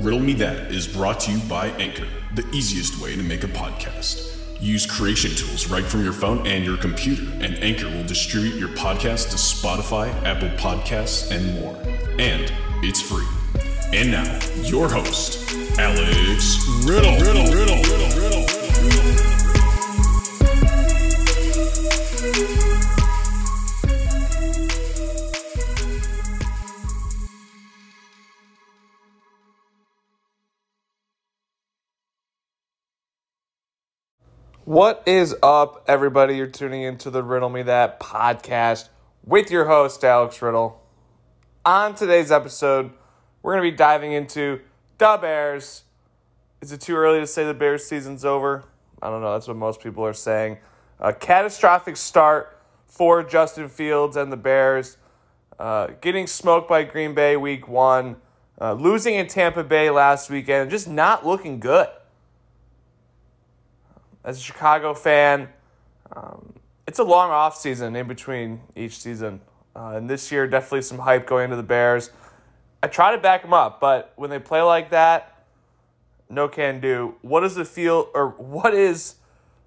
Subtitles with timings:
[0.00, 3.48] Riddle Me That is brought to you by Anchor, the easiest way to make a
[3.48, 4.34] podcast.
[4.58, 8.70] Use creation tools right from your phone and your computer, and Anchor will distribute your
[8.70, 11.76] podcast to Spotify, Apple Podcasts, and more.
[12.18, 12.50] And
[12.82, 13.26] it's free.
[13.92, 17.18] And now, your host, Alex Riddle.
[17.18, 18.46] Riddle, Riddle, Riddle, Riddle,
[18.82, 19.29] Riddle.
[34.70, 36.36] What is up, everybody?
[36.36, 38.88] You're tuning into the Riddle Me That podcast
[39.24, 40.80] with your host, Alex Riddle.
[41.64, 42.92] On today's episode,
[43.42, 44.60] we're going to be diving into
[44.98, 45.82] the Bears.
[46.60, 48.62] Is it too early to say the Bears season's over?
[49.02, 49.32] I don't know.
[49.32, 50.58] That's what most people are saying.
[51.00, 52.56] A catastrophic start
[52.86, 54.98] for Justin Fields and the Bears.
[55.58, 58.18] Uh, getting smoked by Green Bay week one,
[58.60, 61.88] uh, losing in Tampa Bay last weekend, just not looking good
[64.24, 65.48] as a Chicago fan,
[66.14, 66.54] um,
[66.86, 69.40] it's a long off season in between each season.
[69.74, 72.10] Uh, and this year, definitely some hype going into the Bears.
[72.82, 75.44] I try to back them up, but when they play like that,
[76.28, 77.14] no can do.
[77.22, 79.16] What does it feel, or what is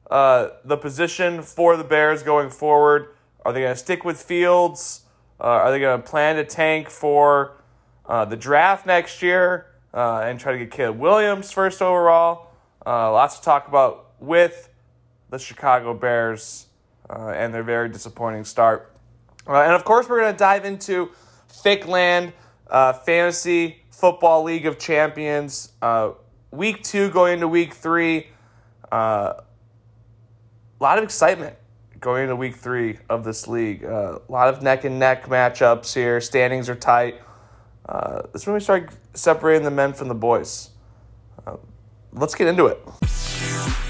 [0.10, 3.10] uh, the position for the Bears going forward?
[3.46, 5.02] Are they going to stick with Fields?
[5.40, 7.58] Uh, are they going to plan to tank for
[8.06, 12.52] uh, the draft next year uh, and try to get Caleb Williams first overall?
[12.86, 14.70] Uh, lots to talk about with
[15.30, 16.68] the Chicago Bears
[17.10, 18.96] uh, and their very disappointing start.
[19.48, 21.12] Uh, and of course, we're going to dive into
[21.50, 22.32] Thick Land
[22.70, 25.74] uh, Fantasy Football League of Champions.
[25.82, 26.12] Uh,
[26.52, 28.28] week two going into week three.
[28.92, 29.34] Uh,
[30.80, 31.56] a lot of excitement
[32.00, 33.84] going into week three of this league.
[33.84, 36.22] Uh, a lot of neck and neck matchups here.
[36.22, 37.22] Standings are tight.
[38.32, 40.70] this is when we start separating the men from the boys.
[42.14, 43.83] let's get into it.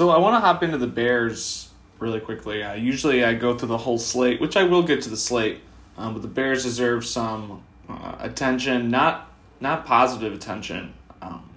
[0.00, 1.68] So I want to hop into the Bears
[1.98, 2.62] really quickly.
[2.62, 5.60] Uh, usually I go through the whole slate, which I will get to the slate,
[5.98, 10.94] um, but the Bears deserve some uh, attention, not not positive attention.
[11.20, 11.50] Um,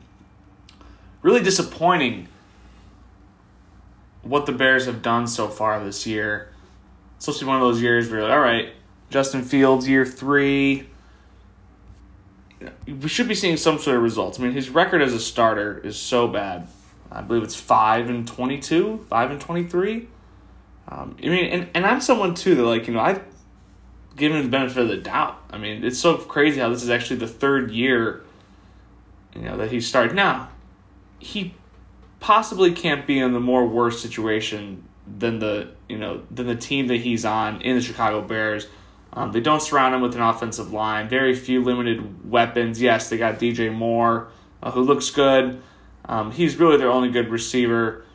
[1.22, 2.28] really disappointing
[4.24, 6.50] what the Bears have done so far this year.
[7.26, 8.74] Be one of those years where like, all right,
[9.10, 10.90] Justin Fields, year three.
[12.86, 14.38] We should be seeing some sort of results.
[14.38, 16.68] I mean, his record as a starter is so bad.
[17.14, 20.08] I believe it's five and twenty two, five and twenty three.
[20.88, 23.24] Um, I mean, and, and I'm someone too that like you know I've
[24.16, 25.42] given the benefit of the doubt.
[25.52, 28.24] I mean, it's so crazy how this is actually the third year,
[29.36, 30.16] you know, that he started.
[30.16, 30.50] Now,
[31.20, 31.54] he
[32.20, 36.88] possibly can't be in the more worse situation than the you know than the team
[36.88, 38.68] that he's on in the Chicago Bears.
[39.16, 41.08] Um, they don't surround him with an offensive line.
[41.08, 42.82] Very few limited weapons.
[42.82, 44.30] Yes, they got DJ Moore,
[44.64, 45.62] uh, who looks good.
[46.06, 48.06] Um, he's really their only good receiver.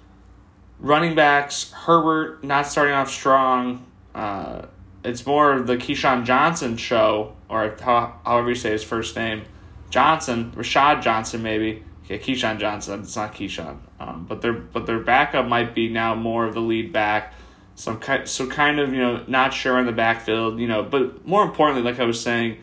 [0.78, 3.86] Running backs, Herbert not starting off strong.
[4.14, 4.66] Uh,
[5.04, 9.42] it's more of the Keyshawn Johnson show, or how, however you say his first name.
[9.90, 11.82] Johnson, Rashad Johnson, maybe.
[12.08, 13.00] Yeah, Keyshawn Johnson.
[13.00, 13.78] It's not Keyshawn.
[14.00, 17.34] Um, but their but their backup might be now more of the lead back.
[17.74, 20.58] So so kind of you know not sure in the backfield.
[20.58, 22.58] You know, but more importantly, like I was saying,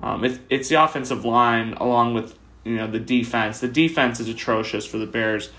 [0.00, 3.60] um, it's it's the offensive line along with you know the defense.
[3.60, 5.50] The defense is atrocious for the Bears,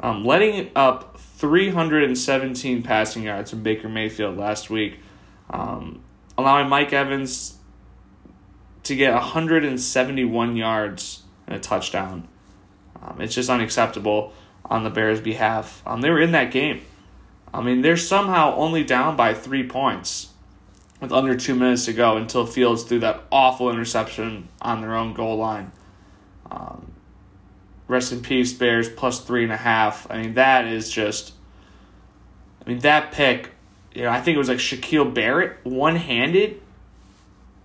[0.00, 4.98] um, letting up 317 passing yards from Baker Mayfield last week,
[5.50, 6.02] um,
[6.36, 7.58] allowing Mike Evans
[8.84, 12.26] to get 171 yards and a touchdown.
[13.02, 14.32] Um, it's just unacceptable
[14.64, 15.82] on the Bears' behalf.
[15.86, 16.82] Um, they were in that game.
[17.52, 20.30] I mean, they're somehow only down by three points
[21.00, 25.14] with under two minutes to go until Fields threw that awful interception on their own
[25.14, 25.72] goal line.
[26.50, 26.92] Um,
[27.88, 30.06] rest in peace, Bears plus three and a half.
[30.10, 31.32] I mean, that is just.
[32.64, 33.50] I mean, that pick,
[33.94, 36.60] you know, I think it was like Shaquille Barrett, one handed.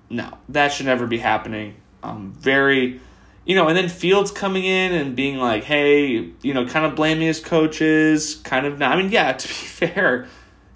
[0.09, 1.75] No, that should never be happening.
[2.02, 3.02] Um, very,
[3.46, 6.96] you know, and then Fields coming in and being like, hey, you know, kind of
[6.96, 8.93] blaming his coaches, kind of not.
[8.93, 10.28] I mean, yeah, to be fair,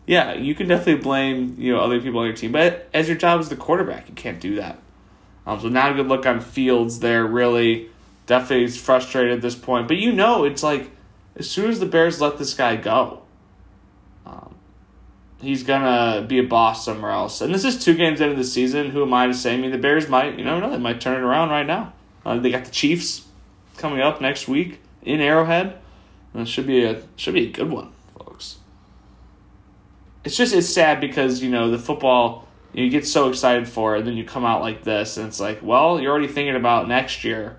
[0.05, 3.17] yeah, you can definitely blame, you know, other people on your team, but as your
[3.17, 4.79] job as the quarterback, you can't do that.
[5.45, 7.89] Um, so not a good look on Fields there, really
[8.27, 9.87] definitely frustrated at this point.
[9.87, 10.91] But you know, it's like
[11.35, 13.23] as soon as the Bears let this guy go,
[14.25, 14.53] um,
[15.41, 17.41] he's gonna be a boss somewhere else.
[17.41, 18.91] And this is two games into the season.
[18.91, 19.55] Who am I to say?
[19.55, 21.93] I mean, the Bears might, you never know, they might turn it around right now.
[22.23, 23.25] Uh, they got the Chiefs
[23.77, 25.77] coming up next week in Arrowhead,
[26.33, 28.57] and it should be a should be a good one, folks.
[30.23, 33.99] It's just it's sad because you know the football you get so excited for it,
[33.99, 36.87] and then you come out like this, and it's like, well, you're already thinking about
[36.87, 37.57] next year,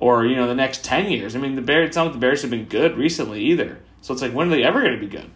[0.00, 1.36] or you know, the next ten years.
[1.36, 1.88] I mean, the Bears.
[1.88, 3.78] It's not like the Bears have been good recently either.
[4.00, 5.30] So it's like, when are they ever going to be good?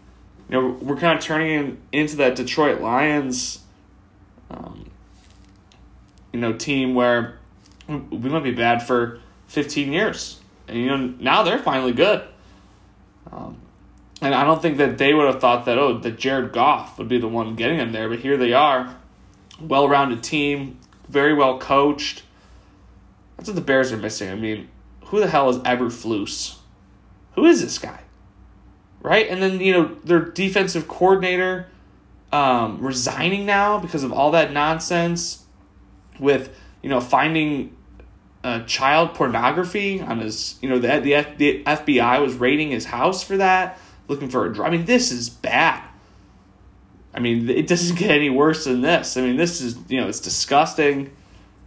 [0.48, 3.60] You know, we're kind of turning in, into that Detroit Lions,
[4.50, 4.90] um,
[6.32, 7.38] you know, team where
[7.88, 12.26] we might be bad for fifteen years, and you know, now they're finally good.
[13.30, 13.58] Um,
[14.20, 17.08] and I don't think that they would have thought that oh that Jared Goff would
[17.08, 18.96] be the one getting them there, but here they are,
[19.60, 20.78] well rounded team,
[21.08, 22.22] very well coached.
[23.44, 24.30] That's what the Bears are missing.
[24.30, 24.70] I mean,
[25.04, 26.56] who the hell is Eberflus?
[27.34, 28.00] Who is this guy?
[29.02, 29.28] Right?
[29.28, 31.68] And then, you know, their defensive coordinator
[32.32, 35.44] um, resigning now because of all that nonsense
[36.18, 37.76] with, you know, finding
[38.42, 43.22] uh, child pornography on his, you know, the, the, the FBI was raiding his house
[43.22, 44.64] for that, looking for a.
[44.64, 45.86] I mean, this is bad.
[47.12, 49.18] I mean, it doesn't get any worse than this.
[49.18, 51.14] I mean, this is, you know, it's disgusting.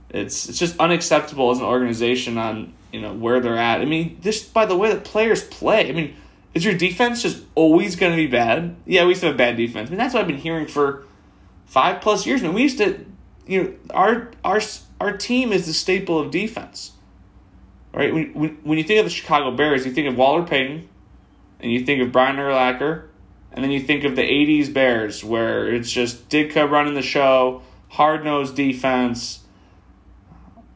[0.09, 3.81] It's it's just unacceptable as an organization on, you know, where they're at.
[3.81, 5.89] I mean, just by the way that players play.
[5.89, 6.15] I mean,
[6.53, 8.75] is your defense just always going to be bad?
[8.85, 9.89] Yeah, we used to have bad defense.
[9.89, 11.03] I mean, that's what I've been hearing for
[11.65, 12.41] five plus years.
[12.41, 13.05] I mean, we used to,
[13.45, 14.61] you know, our our
[14.99, 16.93] our team is the staple of defense.
[17.93, 18.13] Right?
[18.13, 20.87] When, when, when you think of the Chicago Bears, you think of Walter Payton,
[21.59, 23.07] and you think of Brian Urlacher,
[23.51, 27.63] and then you think of the 80s Bears, where it's just Ditka running the show,
[27.89, 29.39] hard nosed defense.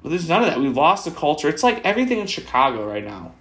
[0.02, 0.60] But there's none of that.
[0.60, 1.48] We've lost the culture.
[1.48, 3.34] It's like everything in Chicago right now.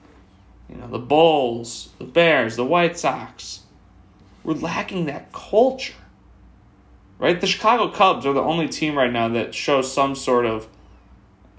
[0.68, 3.60] You know, the Bulls, the Bears, the White Sox.
[4.44, 5.94] We're lacking that culture.
[7.18, 7.40] Right?
[7.40, 10.68] The Chicago Cubs are the only team right now that shows some sort of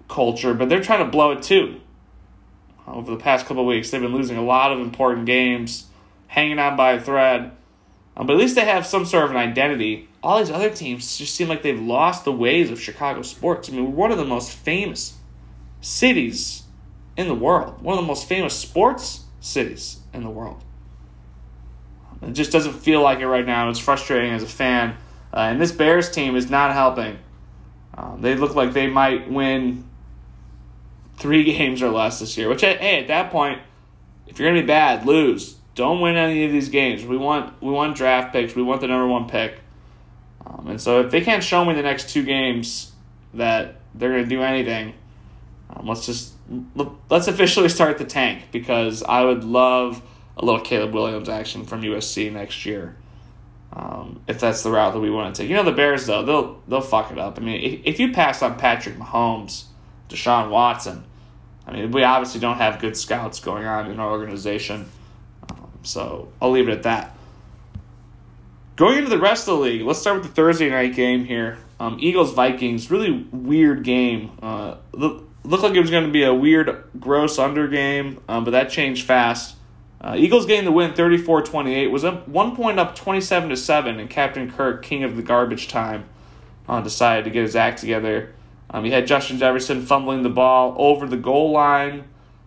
[0.08, 1.82] culture, but they're trying to blow it too.
[2.88, 5.86] Over the past couple weeks, they've been losing a lot of important games,
[6.28, 7.52] hanging on by a thread.
[8.18, 10.10] Um, but at least they have some sort of an identity.
[10.22, 13.70] All these other teams just seem like they've lost the ways of Chicago sports.
[13.70, 15.18] I mean, we're one of the most famous
[15.80, 16.64] cities
[17.18, 20.64] in the world, one of the most famous sports cities in the world.
[22.22, 23.70] It just doesn't feel like it right now.
[23.70, 24.96] It's frustrating as a fan.
[25.34, 27.18] Uh, and this Bears team is not helping.
[27.96, 29.86] Um, they look like they might win
[31.18, 33.60] three games or less this year, which, hey, at that point,
[34.28, 37.06] if you're going to be bad, lose don't win any of these games.
[37.06, 38.56] We want we want draft picks.
[38.56, 39.60] We want the number one pick.
[40.46, 42.92] Um, and so if they can't show me the next two games
[43.34, 44.94] that they're going to do anything,
[45.70, 46.34] um, let's just
[47.10, 50.02] let's officially start the tank because I would love
[50.36, 52.98] a little Caleb Williams action from USC next year.
[53.74, 56.26] Um, if that's the route that we want to take, you know the Bears though
[56.26, 57.38] they'll they'll fuck it up.
[57.38, 59.66] I mean, if, if you pass on Patrick Mahomes,
[60.10, 61.06] Deshaun Watson,
[61.66, 64.88] I mean we obviously don't have good scouts going on in our organization.
[65.84, 67.16] So I'll leave it at that.
[68.76, 71.58] Going into the rest of the league, let's start with the Thursday night game here.
[71.80, 74.32] Um, Eagles Vikings, really weird game.
[74.42, 78.44] Uh, look, looked like it was going to be a weird, gross under game, um,
[78.44, 79.56] but that changed fast.
[80.00, 84.00] Uh, Eagles getting the win 34 28 was up one point up 27 to 7,
[84.00, 86.06] and Captain Kirk, king of the garbage time,
[86.68, 88.34] uh, decided to get his act together.
[88.72, 92.06] Um, he had Justin Jefferson fumbling the ball over the goal line.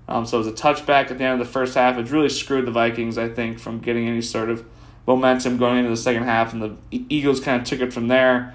[0.08, 1.96] Um, so it was a touchback at the end of the first half.
[1.96, 4.64] It really screwed the Vikings, I think, from getting any sort of
[5.06, 8.54] momentum going into the second half, and the Eagles kind of took it from there.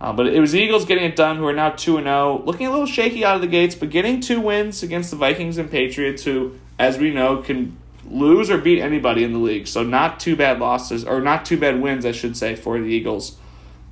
[0.00, 2.66] Uh, but it was the Eagles getting it done, who are now 2 0, looking
[2.66, 5.70] a little shaky out of the gates, but getting two wins against the Vikings and
[5.70, 9.68] Patriots, who, as we know, can lose or beat anybody in the league.
[9.68, 12.86] So not too bad losses, or not too bad wins, I should say, for the
[12.86, 13.36] Eagles.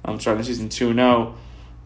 [0.05, 1.37] I'm um, starting the season 2 0.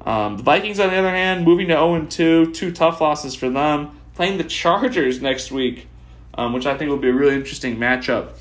[0.07, 3.51] Um, the Vikings, on the other hand, moving to 0 2, two tough losses for
[3.51, 5.89] them playing the Chargers next week,
[6.35, 8.33] um, which I think will be a really interesting matchup.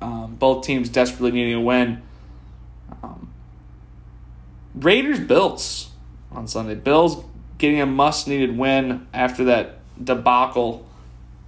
[0.00, 2.02] Um, both teams desperately needing a win.
[3.02, 3.32] Um,
[4.74, 5.90] Raiders Bills
[6.30, 6.74] on Sunday.
[6.74, 7.24] Bills
[7.58, 10.86] getting a must needed win after that debacle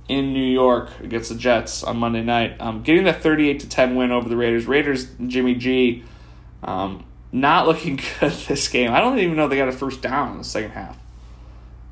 [0.08, 2.56] in New York against the Jets on Monday night.
[2.60, 4.66] Um, getting that 38 to 10 win over the Raiders.
[4.66, 6.02] Raiders, Jimmy G,
[6.62, 8.92] um, not looking good this game.
[8.92, 10.96] I don't even know they got a first down in the second half.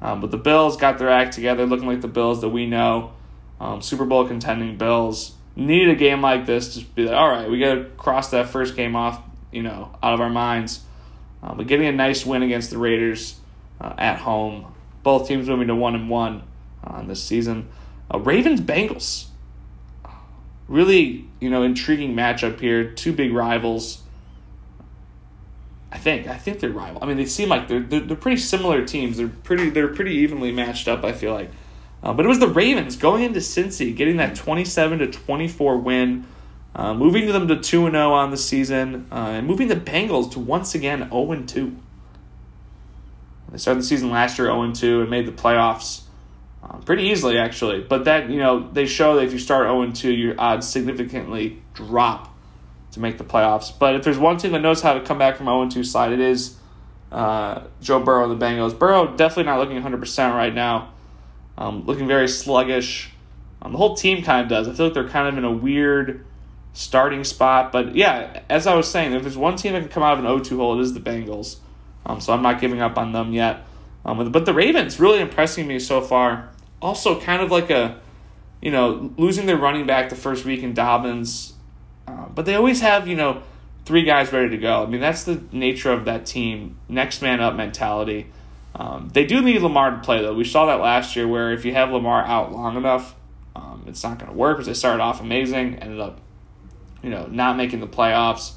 [0.00, 3.12] Um, but the Bills got their act together, looking like the Bills that we know.
[3.60, 7.50] Um, Super Bowl contending Bills need a game like this to be like, all right,
[7.50, 10.80] we got to cross that first game off, you know, out of our minds.
[11.42, 13.40] Uh, but getting a nice win against the Raiders
[13.80, 16.42] uh, at home, both teams moving to one and one
[16.84, 17.68] uh, this season.
[18.12, 19.26] Uh, Ravens Bengals,
[20.68, 22.90] really, you know, intriguing matchup here.
[22.90, 24.02] Two big rivals.
[25.96, 26.28] I think.
[26.28, 27.02] I think they're rival.
[27.02, 29.16] I mean, they seem like they're, they're, they're pretty similar teams.
[29.16, 31.04] They're pretty they're pretty evenly matched up.
[31.04, 31.50] I feel like,
[32.02, 35.48] uh, but it was the Ravens going into Cincy, getting that twenty seven to twenty
[35.48, 36.26] four win.
[36.76, 40.30] uh, moving them to 2 and 0 on the season, uh, and moving the Bengals
[40.32, 41.74] to once again 0 and 2.
[43.50, 46.02] They started the season last year 0 and 2 and made the playoffs
[46.62, 47.80] um, pretty easily, actually.
[47.80, 51.62] But that, you know, they show that if you start 0 2, your odds significantly
[51.72, 52.35] drop
[52.96, 53.72] to make the playoffs.
[53.78, 56.12] But if there's one team that knows how to come back from 0 2 side,
[56.12, 56.56] it is
[57.12, 58.76] uh, Joe Burrow and the Bengals.
[58.76, 60.92] Burrow definitely not looking 100% right now,
[61.58, 63.10] um, looking very sluggish.
[63.60, 64.66] Um, the whole team kind of does.
[64.66, 66.24] I feel like they're kind of in a weird
[66.72, 67.70] starting spot.
[67.70, 70.24] But yeah, as I was saying, if there's one team that can come out of
[70.24, 71.58] an 0-2 hole, it is the Bengals.
[72.06, 73.64] Um, so I'm not giving up on them yet.
[74.06, 76.48] Um, but the Ravens really impressing me so far.
[76.80, 78.00] Also, kind of like a,
[78.62, 81.52] you know, losing their running back the first week in Dobbins,
[82.06, 83.42] uh, but they always have you know
[83.84, 84.82] three guys ready to go.
[84.82, 86.78] I mean that's the nature of that team.
[86.88, 88.26] Next man up mentality.
[88.74, 90.34] Um, they do need Lamar to play though.
[90.34, 93.14] We saw that last year where if you have Lamar out long enough,
[93.54, 96.20] um, it's not going to work because they started off amazing, ended up,
[97.02, 98.52] you know, not making the playoffs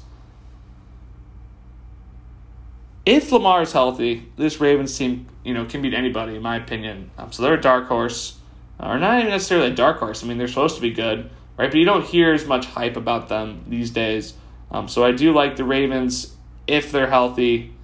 [3.06, 7.10] if Lamar is healthy, this Ravens team, you know, can beat anybody in my opinion.
[7.18, 8.38] Um, so they're a dark horse,
[8.78, 10.22] or not even necessarily a dark horse.
[10.22, 11.70] I mean, they're supposed to be good, right?
[11.70, 14.32] But you don't hear as much hype about them these days.
[14.70, 16.34] Um, so I do like the Ravens
[16.66, 17.74] if they're healthy,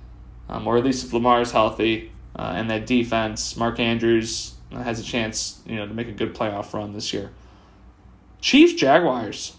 [0.49, 4.99] um, or at least if Lamar is healthy, uh, and that defense, Mark Andrews has
[4.99, 7.33] a chance, you know, to make a good playoff run this year.
[8.40, 9.56] Chiefs Jaguars,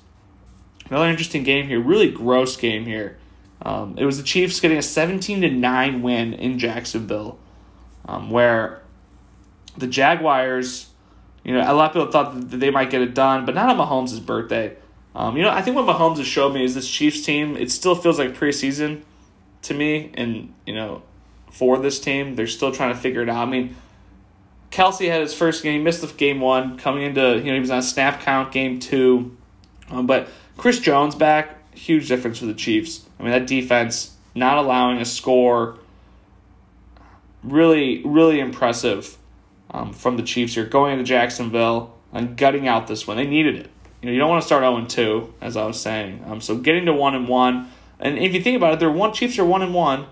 [0.89, 1.79] another interesting game here.
[1.79, 3.17] Really gross game here.
[3.61, 7.37] Um, it was the Chiefs getting a 17 to 9 win in Jacksonville,
[8.05, 8.81] um, where
[9.77, 10.87] the Jaguars,
[11.47, 13.69] you know, a lot of people thought that they might get it done, but not
[13.69, 14.75] on Mahomes' birthday.
[15.15, 17.71] Um, you know, I think what Mahomes has showed me is this Chiefs team, it
[17.71, 19.03] still feels like preseason
[19.61, 21.03] to me, and, you know,
[21.49, 23.47] for this team, they're still trying to figure it out.
[23.47, 23.77] I mean,
[24.71, 27.59] Kelce had his first game, he missed the game one, coming into, you know, he
[27.61, 29.37] was on snap count game two.
[29.89, 30.27] Um, but
[30.57, 33.05] Chris Jones back, huge difference for the Chiefs.
[33.19, 35.77] I mean, that defense not allowing a score,
[37.41, 39.16] really, really impressive
[39.71, 40.65] um, from the Chiefs here.
[40.65, 43.69] Going into Jacksonville and gutting out this one, they needed it.
[44.01, 46.23] You know, you don't want to start 0 2, as I was saying.
[46.27, 47.69] Um, so getting to one and one,
[47.99, 50.05] and if you think about it, they're one Chiefs are one and one,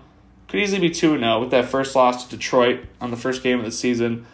[0.48, 3.16] could easily be two and zero oh with that first loss to Detroit on the
[3.16, 4.26] first game of the season.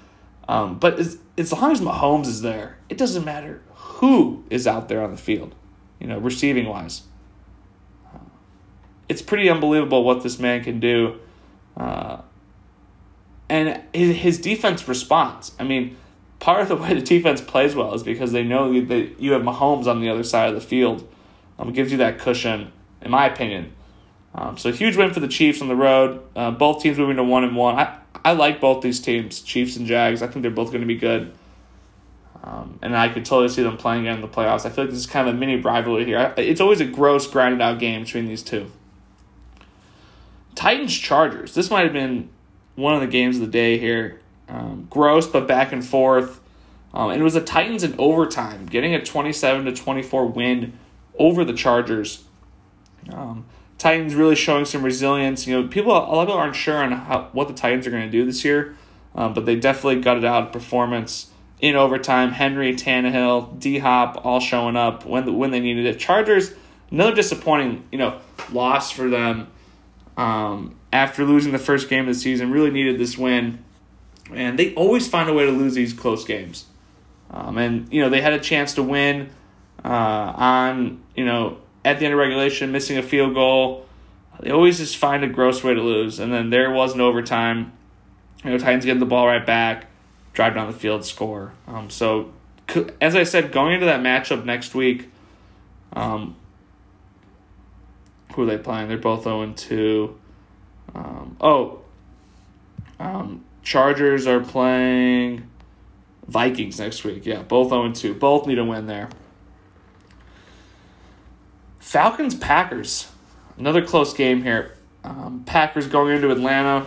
[0.49, 4.89] Um, but as, as long as Mahomes is there, it doesn't matter who is out
[4.89, 5.55] there on the field,
[5.99, 7.03] you know, receiving wise
[9.13, 11.19] it's pretty unbelievable what this man can do.
[11.77, 12.23] Uh,
[13.53, 15.53] and his, his defense responds.
[15.61, 15.99] I mean,
[16.41, 19.43] part of the way the defense plays well is because they know that you have
[19.43, 21.07] Mahomes on the other side of the field.
[21.59, 23.75] Um, gives you that cushion, in my opinion.
[24.35, 26.23] Um, so huge win for the Chiefs on the road.
[26.35, 27.77] Uh, both teams moving to one and one.
[27.77, 30.23] I I like both these teams, Chiefs and Jags.
[30.23, 31.35] I think they're both going to be good.
[32.43, 34.65] Um, and I could totally see them playing again in the playoffs.
[34.65, 36.33] I feel like this is kind of a mini rivalry here.
[36.37, 38.71] It's always a gross, grinded out game between these two.
[40.55, 41.55] Titans Chargers.
[41.55, 42.31] This might have been
[42.75, 44.21] one of the games of the day here.
[44.49, 46.41] Um, gross, but back and forth.
[46.95, 50.79] Um, and it was the Titans in overtime, getting a 27 to 24 win
[51.19, 52.25] over the Chargers.
[53.11, 53.47] Um,
[53.79, 55.47] Titans really showing some resilience.
[55.47, 57.91] You know, people a lot of people aren't sure on how, what the Titans are
[57.91, 58.77] going to do this year,
[59.15, 62.31] um, but they definitely gutted out performance in overtime.
[62.31, 65.99] Henry, Tannehill, D Hop all showing up when when they needed it.
[65.99, 66.53] Chargers,
[66.91, 68.21] another disappointing you know
[68.53, 69.49] loss for them
[70.17, 73.65] um, after losing the first game of the season, really needed this win.
[74.33, 76.67] And they always find a way to lose these close games.
[77.31, 79.31] Um, and, you know, they had a chance to win
[79.85, 83.87] uh, on, you know, at the end of regulation, missing a field goal.
[84.41, 86.19] They always just find a gross way to lose.
[86.19, 87.73] And then there was an overtime.
[88.45, 89.87] You know, Titans getting the ball right back,
[90.33, 91.53] drive down the field, score.
[91.67, 92.33] Um, so,
[93.01, 95.11] as I said, going into that matchup next week,
[95.93, 96.37] um,
[98.35, 98.89] who are they playing?
[98.89, 100.19] They're both 0 2.
[101.43, 101.81] Oh,
[103.01, 105.49] um, Chargers are playing
[106.27, 107.27] Vikings next week.
[107.27, 108.15] Yeah, both 0 2.
[108.15, 109.09] Both need a win there.
[111.81, 113.11] Falcons Packers.
[113.59, 114.77] Another close game here.
[115.05, 116.87] Um, Packers going into Atlanta.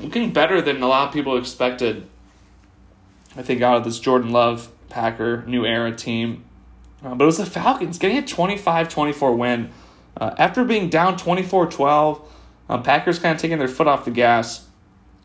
[0.00, 2.08] Looking better than a lot of people expected.
[3.36, 6.44] I think out of this Jordan Love Packer new era team.
[7.04, 9.70] Uh, but it was the Falcons getting a 25 24 win
[10.16, 12.33] uh, after being down 24 12,
[12.68, 14.66] um, Packers kind of taking their foot off the gas.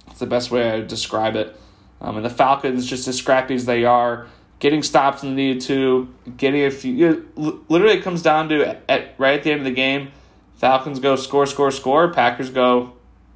[0.07, 1.55] That's the best way I describe it.
[2.01, 4.27] Um, and the Falcons, just as scrappy as they are,
[4.59, 6.93] getting stops when they needed to, getting a few.
[6.93, 9.71] You know, literally, it comes down to at, at, right at the end of the
[9.71, 10.11] game,
[10.55, 12.11] Falcons go score, score, score.
[12.11, 12.93] Packers go,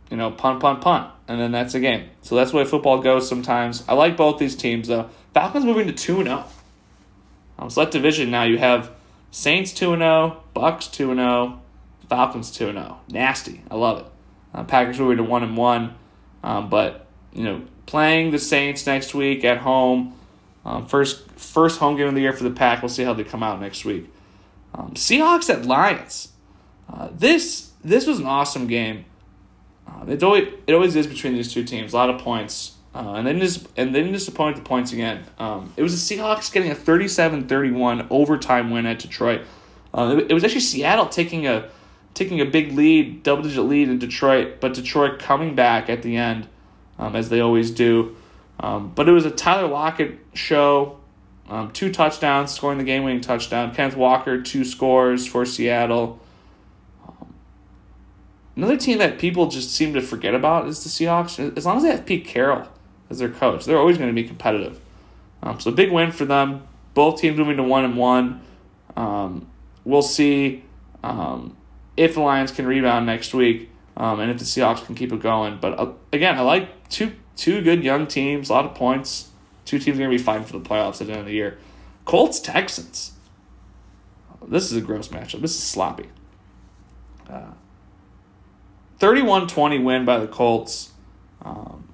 [0.10, 2.10] you know, punt, punt, punt, and then that's the game.
[2.22, 3.84] So that's the way football goes sometimes.
[3.88, 5.10] I like both these teams though.
[5.34, 6.46] Falcons moving to two zero.
[6.46, 7.64] Oh.
[7.64, 8.92] Um, so that division now you have
[9.32, 11.62] Saints 2 0, Bucks 2 0,
[12.14, 13.00] Falcons 2 0.
[13.10, 13.64] Nasty.
[13.72, 14.06] I love it.
[14.54, 15.96] Uh, Packers moving to 1 and 1.
[16.44, 20.16] Um, but, you know, playing the Saints next week at home.
[20.64, 22.84] Um, first first home game of the year for the Pack.
[22.84, 24.12] We'll see how they come out next week.
[24.76, 26.34] Um, Seahawks at Lions.
[26.88, 29.06] Uh, this this was an awesome game.
[30.08, 31.94] It always it always is between these two teams.
[31.94, 32.76] A lot of points.
[32.94, 35.24] Uh, and then dis- and then disappointed the points again.
[35.40, 39.42] Um, it was the Seahawks getting a 37-31 overtime win at Detroit.
[39.92, 41.70] Uh, it, it was actually Seattle taking a
[42.14, 46.18] taking a big lead, double digit lead in Detroit, but Detroit coming back at the
[46.18, 46.48] end,
[47.00, 48.16] um, as they always do.
[48.60, 51.00] Um, but it was a Tyler Lockett show.
[51.50, 53.74] Um, two touchdowns, scoring the game winning touchdown.
[53.74, 56.20] Kenneth Walker, two scores for Seattle.
[57.06, 57.34] Um,
[58.56, 61.58] another team that people just seem to forget about is the Seahawks.
[61.58, 62.68] As long as they have Pete Carroll
[63.10, 64.80] as their coach, they're always going to be competitive.
[65.42, 66.66] Um, so big win for them.
[66.94, 68.42] Both teams moving to one and one.
[68.96, 69.48] Um,
[69.84, 70.64] we'll see
[71.04, 71.58] um,
[71.96, 75.20] if the Lions can rebound next week um, and if the Seahawks can keep it
[75.20, 75.58] going.
[75.60, 79.30] But uh, again, I like two two good young teams, a lot of points.
[79.66, 81.34] Two teams are going to be fighting for the playoffs at the end of the
[81.34, 81.58] year.
[82.06, 83.14] Colts Texans.
[84.46, 85.40] This is a gross matchup.
[85.40, 86.10] This is sloppy.
[87.30, 87.54] Uh,
[89.00, 90.92] 31-20 win by the Colts.
[91.42, 91.88] Um,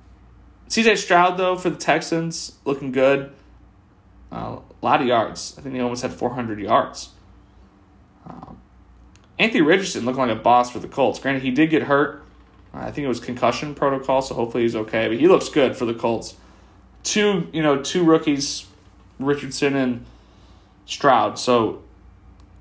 [0.68, 3.32] CJ Stroud though for the Texans looking good.
[4.32, 5.56] Uh, a lot of yards.
[5.58, 7.10] I think he almost had 400 yards.
[8.28, 8.59] Um,
[9.40, 11.18] Anthony Richardson looking like a boss for the Colts.
[11.18, 12.24] Granted, he did get hurt.
[12.74, 15.08] I think it was concussion protocol, so hopefully he's okay.
[15.08, 16.36] But he looks good for the Colts.
[17.04, 18.68] Two, you know, two rookies,
[19.18, 20.06] Richardson and
[20.86, 21.40] Stroud.
[21.40, 21.82] So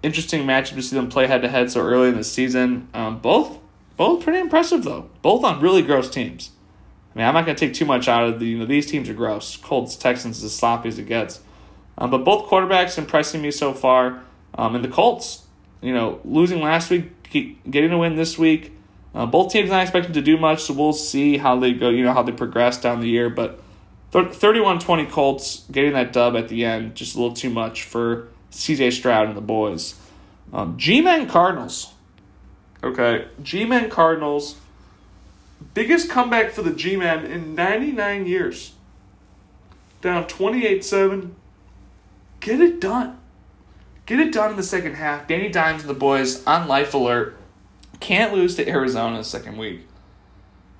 [0.03, 2.89] interesting matchup to see them play head to head so early in the season.
[2.95, 3.59] Um, both,
[3.97, 5.11] both pretty impressive though.
[5.21, 6.51] Both on really gross teams.
[7.15, 8.47] I mean, I'm not going to take too much out of the.
[8.47, 9.57] You know, these teams are gross.
[9.57, 11.41] Colts, Texans is as sloppy as it gets.
[11.99, 14.23] Um, but both quarterbacks impressing me so far.
[14.55, 15.43] Um, and the Colts,
[15.81, 17.11] you know, losing last week,
[17.69, 18.73] getting a win this week.
[19.15, 21.89] Uh, both teams not expected to do much, so we'll see how they go.
[21.89, 23.61] You know how they progress down the year, but
[24.13, 28.93] 31-20 Colts getting that dub at the end, just a little too much for C.J.
[28.93, 29.95] Stroud and the boys.
[30.53, 31.93] Um, G-men Cardinals.
[32.83, 34.57] Okay, G-men Cardinals.
[35.75, 38.73] Biggest comeback for the G-men in 99 years.
[40.01, 41.33] Down 28-7.
[42.41, 43.18] Get it done.
[44.09, 45.29] Get it done in the second half.
[45.29, 47.37] Danny Dimes and the boys on life alert.
[48.01, 49.87] Can't lose to Arizona in the second week.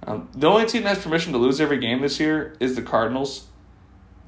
[0.07, 2.81] Um, the only team that has permission to lose every game this year is the
[2.81, 3.47] Cardinals.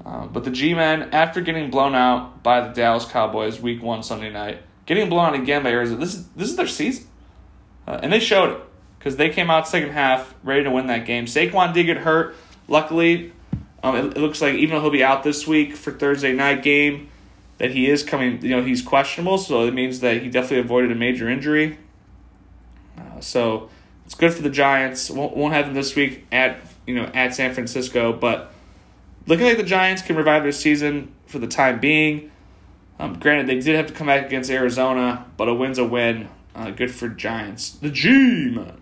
[0.05, 4.03] Uh, but the G Men, after getting blown out by the Dallas Cowboys week one
[4.03, 7.07] Sunday night, getting blown out again by Arizona, this is this is their season,
[7.87, 8.61] uh, and they showed it
[8.99, 11.25] because they came out second half ready to win that game.
[11.25, 12.35] Saquon did get hurt.
[12.67, 13.33] Luckily,
[13.81, 16.61] um, it, it looks like even though he'll be out this week for Thursday night
[16.61, 17.10] game,
[17.61, 18.41] that he is coming.
[18.41, 21.77] You know, he's questionable, so it means that he definitely avoided a major injury.
[22.97, 23.69] Uh, so
[24.03, 25.11] it's good for the Giants.
[25.11, 28.51] Won't, won't have them this week at you know at San Francisco, but
[29.27, 32.31] looking like the Giants can revive their season for the time being.
[32.97, 36.29] Um, granted, they did have to come back against Arizona, but a win's a win.
[36.55, 37.69] Uh, good for Giants.
[37.69, 38.81] The G man.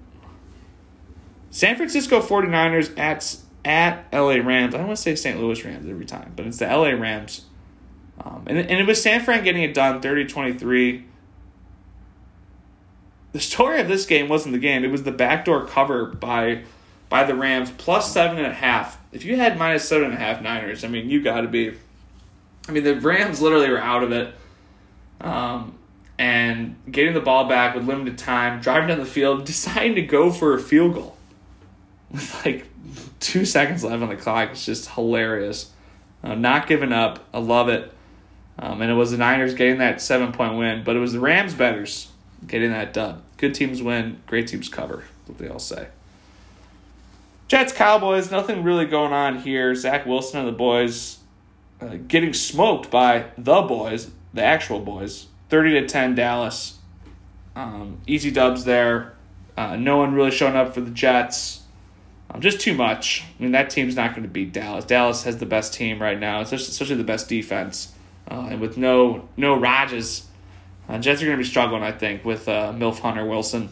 [1.51, 4.73] San Francisco 49ers at at LA Rams.
[4.73, 5.37] I don't want to say St.
[5.37, 7.43] Louis Rams every time, but it's the LA Rams.
[8.23, 11.05] Um, and, and it was San Fran getting it done 30 23
[13.31, 16.63] the story of this game wasn't the game; it was the backdoor cover by
[17.09, 18.99] by the Rams plus seven and a half.
[19.11, 21.73] If you had minus seven and a half Niners, I mean, you got to be.
[22.67, 24.33] I mean, the Rams literally were out of it,
[25.21, 25.77] um,
[26.17, 30.31] and getting the ball back with limited time, driving down the field, deciding to go
[30.31, 31.17] for a field goal
[32.11, 32.67] with like
[33.19, 34.51] two seconds left on the clock.
[34.51, 35.71] It's just hilarious.
[36.23, 37.25] Uh, not giving up.
[37.33, 37.93] I love it.
[38.61, 41.19] Um, and it was the Niners getting that seven point win, but it was the
[41.19, 42.11] Rams betters
[42.45, 43.23] getting that done.
[43.37, 45.05] Good teams win, great teams cover.
[45.25, 45.87] what they all say.
[47.47, 49.73] Jets Cowboys, nothing really going on here.
[49.73, 51.19] Zach Wilson and the boys
[51.81, 55.27] uh, getting smoked by the boys, the actual boys.
[55.49, 56.77] 30 to 10 Dallas.
[57.55, 59.13] Um, easy dubs there.
[59.57, 61.63] Uh, no one really showing up for the Jets.
[62.29, 63.23] Um, just too much.
[63.39, 64.85] I mean, that team's not going to beat Dallas.
[64.85, 67.93] Dallas has the best team right now, especially, especially the best defense.
[68.29, 70.27] Uh, and with no no Rodgers,
[70.87, 73.69] uh, Jets are going to be struggling, I think, with uh, MILF Hunter Wilson.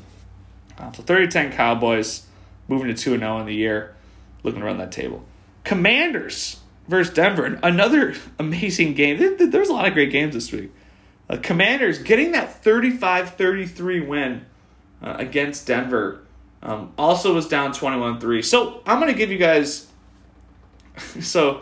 [0.77, 2.25] Uh, so 30 10 Cowboys,
[2.67, 3.95] moving to 2 0 in the year,
[4.43, 5.23] looking around that table.
[5.63, 9.17] Commanders versus Denver, another amazing game.
[9.17, 10.71] There, there's a lot of great games this week.
[11.29, 14.45] Uh, Commanders getting that 35 33 win
[15.01, 16.23] uh, against Denver.
[16.63, 18.41] Um, also was down 21 3.
[18.41, 19.85] So I'm going to give you guys.
[21.21, 21.61] So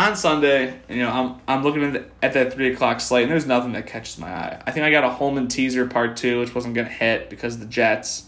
[0.00, 3.32] on Sunday, you know, I'm I'm looking at, the, at that three o'clock slate, and
[3.32, 4.62] there's nothing that catches my eye.
[4.66, 7.60] I think I got a Holman teaser part two, which wasn't gonna hit because of
[7.60, 8.24] the Jets,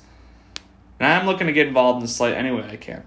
[1.01, 3.05] and I'm looking to get involved in the slate any way I can.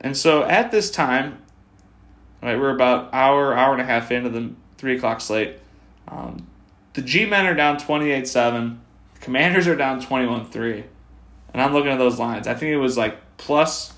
[0.00, 1.42] And so at this time,
[2.42, 5.58] right, we're about hour hour and a half into the three o'clock slate.
[6.08, 6.46] Um,
[6.92, 8.80] the G men are down 28 7.
[9.20, 10.84] Commanders are down 21 3.
[11.52, 12.46] And I'm looking at those lines.
[12.46, 13.94] I think it was like plus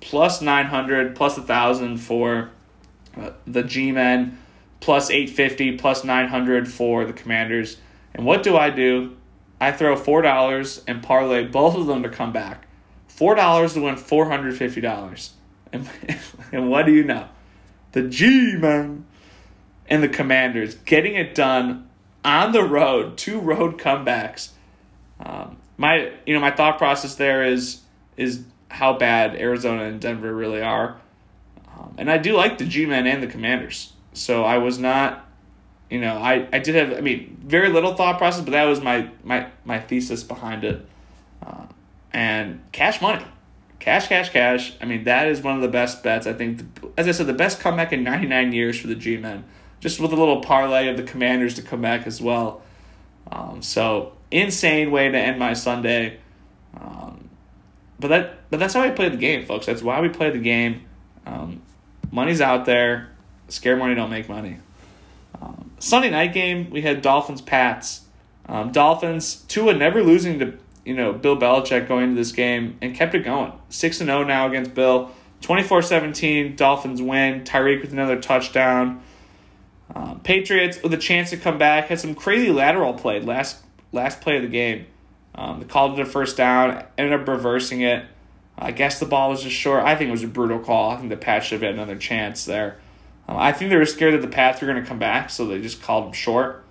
[0.00, 2.50] plus 900, plus 1,000 for
[3.46, 4.38] the G men,
[4.80, 7.78] plus 850, plus 900 for the Commanders.
[8.14, 9.16] And what do I do?
[9.60, 12.66] I throw $4 and parlay both of them to come back.
[13.08, 15.30] $4 to win $450.
[15.72, 15.90] And,
[16.52, 17.28] and what do you know?
[17.92, 19.06] The G men
[19.88, 21.88] and the Commanders getting it done
[22.24, 24.50] on the road, two road comebacks.
[25.20, 27.80] Um, my you know my thought process there is
[28.16, 31.00] is how bad Arizona and Denver really are,
[31.86, 33.92] um, and I do like the G men and the Commanders.
[34.12, 35.26] So I was not,
[35.90, 38.80] you know, I, I did have I mean very little thought process, but that was
[38.80, 40.86] my my my thesis behind it,
[41.44, 41.66] uh,
[42.12, 43.24] and cash money.
[43.78, 44.72] Cash, cash, cash.
[44.80, 46.26] I mean, that is one of the best bets.
[46.26, 46.62] I think,
[46.96, 49.44] as I said, the best comeback in 99 years for the G men
[49.80, 52.62] just with a little parlay of the Commanders to come back as well.
[53.30, 56.18] Um, so insane way to end my Sunday.
[56.78, 57.30] Um,
[57.98, 59.66] but that but that's how I play the game, folks.
[59.66, 60.86] That's why we play the game.
[61.24, 61.62] Um,
[62.10, 63.10] money's out there.
[63.48, 64.58] Scare money don't make money.
[65.40, 68.02] Um, Sunday night game we had Dolphins Pats.
[68.48, 72.94] Um, Dolphins Tua never losing to you know Bill Belichick going into this game and
[72.94, 73.52] kept it going.
[73.68, 75.10] Six and zero oh now against Bill.
[75.42, 77.44] 24-17, Dolphins win.
[77.44, 79.02] Tyreek with another touchdown.
[79.94, 84.20] Um, Patriots with a chance to come back had some crazy lateral play last last
[84.20, 84.86] play of the game.
[85.34, 88.04] Um, they called it a first down, ended up reversing it.
[88.58, 89.84] I guess the ball was just short.
[89.84, 90.90] I think it was a brutal call.
[90.90, 92.78] I think the Pats should have had another chance there.
[93.28, 95.46] Um, I think they were scared that the Pats were going to come back, so
[95.46, 96.64] they just called them short.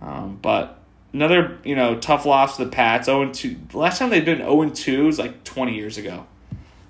[0.00, 0.78] Um, but
[1.12, 3.06] another you know tough loss to the Pats.
[3.06, 3.56] 0 2.
[3.70, 6.26] The last time they'd been 0 2 was like 20 years ago.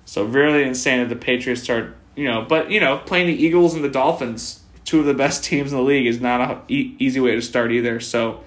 [0.05, 3.73] So really insane that the Patriots start you know, but you know playing the Eagles
[3.73, 6.95] and the Dolphins two of the best teams in the league is not a e-
[6.99, 7.99] easy way to start either.
[7.99, 8.43] So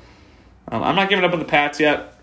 [0.68, 2.14] um, I'm not giving up on the Pats yet.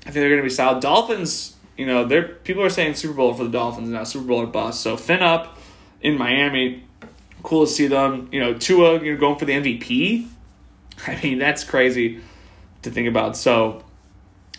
[0.00, 0.82] I think they're going to be solid.
[0.82, 4.42] Dolphins, you know, they're people are saying Super Bowl for the Dolphins now, Super Bowl
[4.42, 4.80] or bust.
[4.80, 5.58] So Finn up
[6.00, 6.84] in Miami,
[7.42, 8.28] cool to see them.
[8.32, 10.28] You know, Tua, you know, going for the MVP.
[11.06, 12.20] I mean, that's crazy
[12.82, 13.36] to think about.
[13.36, 13.84] So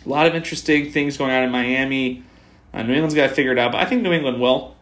[0.04, 2.24] a lot of interesting things going on in Miami.
[2.72, 4.74] Uh, New England's got to figure it out, but I think New England will.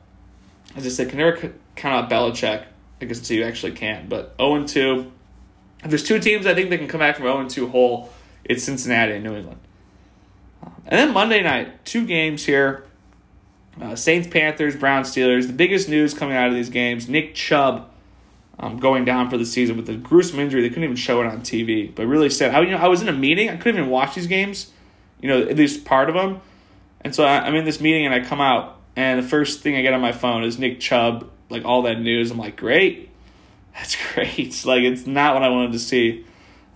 [0.74, 2.64] As I said, can never count out Belichick.
[3.00, 4.08] I guess you actually can.
[4.08, 5.12] But 0 and 2.
[5.84, 8.10] If there's two teams I think they can come back from 0 and 2 whole,
[8.44, 9.60] it's Cincinnati and New England.
[10.86, 12.84] And then Monday night, two games here.
[13.80, 15.46] Uh, Saints, Panthers, Browns, Steelers.
[15.46, 17.88] The biggest news coming out of these games: Nick Chubb
[18.58, 20.62] um, going down for the season with a gruesome injury.
[20.62, 22.54] They couldn't even show it on TV, but really sad.
[22.54, 23.48] I, you know, I was in a meeting.
[23.48, 24.70] I couldn't even watch these games.
[25.20, 26.40] You know, at least part of them.
[27.00, 29.76] And so I, I'm in this meeting, and I come out, and the first thing
[29.76, 32.30] I get on my phone is Nick Chubb like all that news.
[32.30, 33.10] I'm like, great,
[33.74, 34.64] that's great.
[34.64, 36.26] Like it's not what I wanted to see,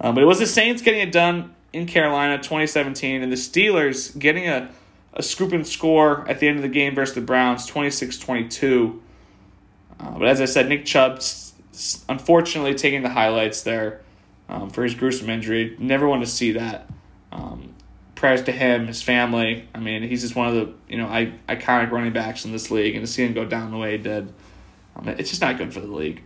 [0.00, 4.18] um, but it was the Saints getting it done in Carolina, 2017, and the Steelers
[4.18, 4.70] getting a
[5.16, 9.00] a scoop and score at the end of the game versus the Browns, 26-22.
[9.98, 11.22] Uh, but as I said, Nick Chubb,
[12.08, 14.02] unfortunately, taking the highlights there
[14.50, 15.74] um, for his gruesome injury.
[15.78, 16.90] Never want to see that.
[17.32, 17.74] Um,
[18.14, 19.66] prayers to him, his family.
[19.74, 21.06] I mean, he's just one of the you know
[21.48, 23.98] iconic running backs in this league, and to see him go down the way he
[23.98, 24.32] did.
[24.96, 26.22] Um, it's just not good for the league.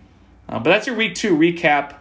[0.48, 1.94] Uh, but that's your week two recap.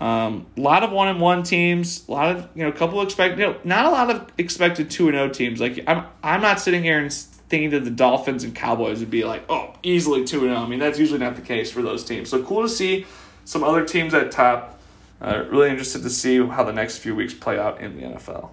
[0.00, 2.08] A um, lot of one and one teams.
[2.08, 4.90] A lot of you know, a couple expect you know, not a lot of expected
[4.90, 5.60] two and zero oh teams.
[5.60, 9.24] Like I'm, I'm not sitting here and thinking that the Dolphins and Cowboys would be
[9.24, 10.56] like, oh, easily two and zero.
[10.56, 10.64] Oh.
[10.64, 12.30] I mean, that's usually not the case for those teams.
[12.30, 13.06] So cool to see
[13.44, 14.78] some other teams at top.
[15.20, 18.48] Uh, really interested to see how the next few weeks play out in the NFL.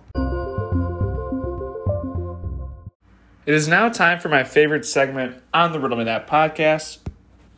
[3.46, 6.98] It is now time for my favorite segment on the Riddle Me That podcast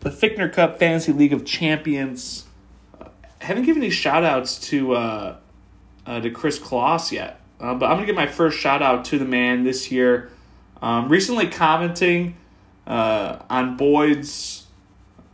[0.02, 2.46] the Fichtner Cup Fantasy League of Champions.
[3.42, 5.38] Uh, haven't given any shout outs to, uh,
[6.06, 9.06] uh, to Chris Kloss yet, uh, but I'm going to give my first shout out
[9.06, 10.30] to the man this year.
[10.82, 12.38] Um, recently commenting
[12.88, 14.66] uh, on Boyd's,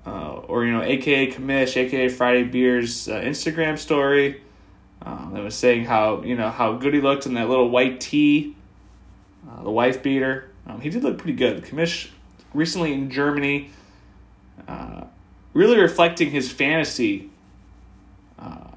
[0.05, 4.41] uh, or, you know, AKA Commish, AKA Friday Beers Instagram story.
[5.01, 7.99] Um, that was saying how, you know, how good he looked in that little white
[7.99, 8.55] tee,
[9.63, 10.49] the wife beater.
[10.67, 11.63] Um, he did look pretty good.
[11.63, 12.09] Commish
[12.53, 13.69] recently in Germany
[14.67, 15.03] uh,
[15.53, 17.29] really reflecting his fantasy
[18.39, 18.71] uh,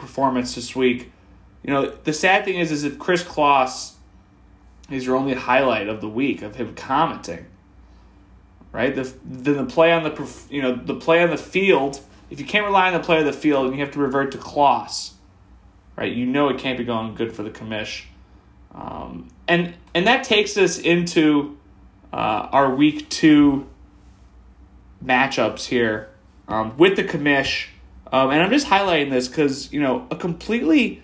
[0.00, 1.12] performance this week.
[1.62, 3.92] You know, the sad thing is, is if Chris Kloss
[4.90, 7.46] is your only highlight of the week of him commenting,
[8.72, 8.94] right?
[8.94, 12.00] The then the play on the you know the play on the field.
[12.30, 14.32] If you can't rely on the play of the field, and you have to revert
[14.32, 15.12] to Kloss,
[15.96, 16.12] right?
[16.12, 18.04] You know it can't be going good for the commish,
[18.74, 21.58] um, and and that takes us into
[22.12, 23.68] uh, our week two
[25.04, 26.10] matchups here
[26.48, 27.66] um, with the commish,
[28.12, 31.02] um, and I'm just highlighting this because you know a completely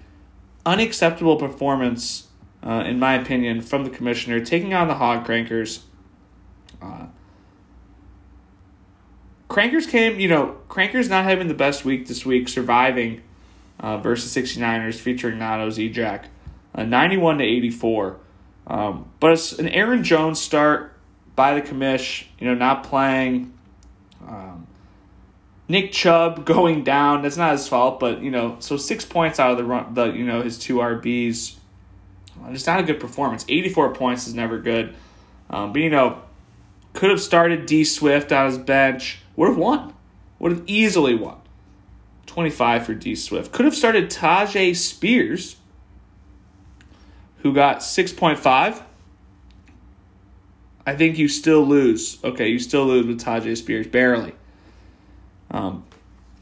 [0.64, 2.26] unacceptable performance,
[2.62, 5.82] uh, in my opinion, from the commissioner taking on the Hog Crankers.
[6.82, 7.06] Uh,
[9.48, 13.22] Crankers came, you know, Crankers not having the best week this week, surviving
[13.78, 16.28] uh, versus 69ers featuring Nato Jack,
[16.74, 18.18] uh, 91 to 84.
[18.66, 20.94] Um, but it's an Aaron Jones start
[21.36, 23.52] by the commish, you know, not playing.
[24.26, 24.55] Um,
[25.68, 27.22] Nick Chubb going down.
[27.22, 30.06] That's not his fault, but you know, so six points out of the run, the
[30.06, 31.56] you know his two RBs.
[32.48, 33.44] It's not a good performance.
[33.48, 34.94] Eighty four points is never good.
[35.50, 36.22] Um, but you know,
[36.92, 39.20] could have started D Swift on his bench.
[39.36, 39.94] Would have won.
[40.38, 41.38] Would have easily won.
[42.26, 43.50] 25 for D Swift.
[43.50, 45.56] Could have started Tyjae Spears,
[47.38, 48.82] who got 6.5.
[50.84, 52.22] I think you still lose.
[52.22, 54.34] Okay, you still lose with Tyjae Spears, barely.
[55.50, 55.84] Um,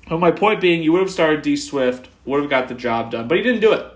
[0.08, 3.10] but my point being, you would have started D Swift, would have got the job
[3.10, 3.86] done, but he didn't do it.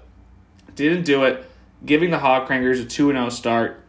[0.75, 1.44] Didn't do it.
[1.85, 3.85] Giving the Hog Crankers a 2 0 start.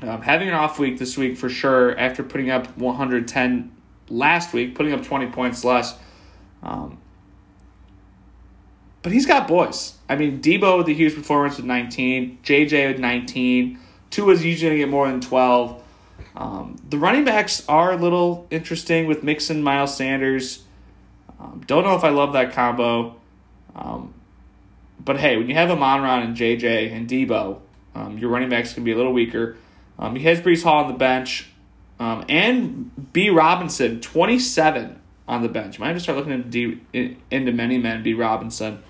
[0.00, 3.72] Um, having an off week this week for sure after putting up 110
[4.08, 5.98] last week, putting up 20 points less.
[6.62, 6.98] Um,
[9.02, 9.94] but he's got boys.
[10.08, 13.78] I mean, Deebo with a huge performance with 19, JJ with 19,
[14.10, 15.82] Tua's usually going to get more than 12.
[16.38, 20.62] Um, the running backs are a little interesting with Mixon, Miles Sanders.
[21.40, 23.16] Um, don't know if I love that combo.
[23.74, 24.14] Um,
[25.04, 27.58] but hey, when you have Amon-Ra and JJ and Deebo,
[27.96, 29.56] um, your running backs can be a little weaker.
[29.98, 31.50] Um, he has Breece Hall on the bench.
[31.98, 33.30] Um, and B.
[33.30, 35.80] Robinson, 27 on the bench.
[35.80, 38.14] Might have to start looking into, into many men, B.
[38.14, 38.82] Robinson.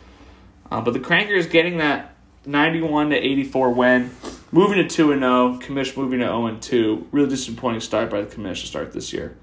[0.70, 4.10] Uh, but the Crankers getting that 91 to 84 win,
[4.50, 7.08] moving to 2 and 0, Commish moving to 0 and 2.
[7.12, 9.36] Really disappointing start by the Commish to start this year.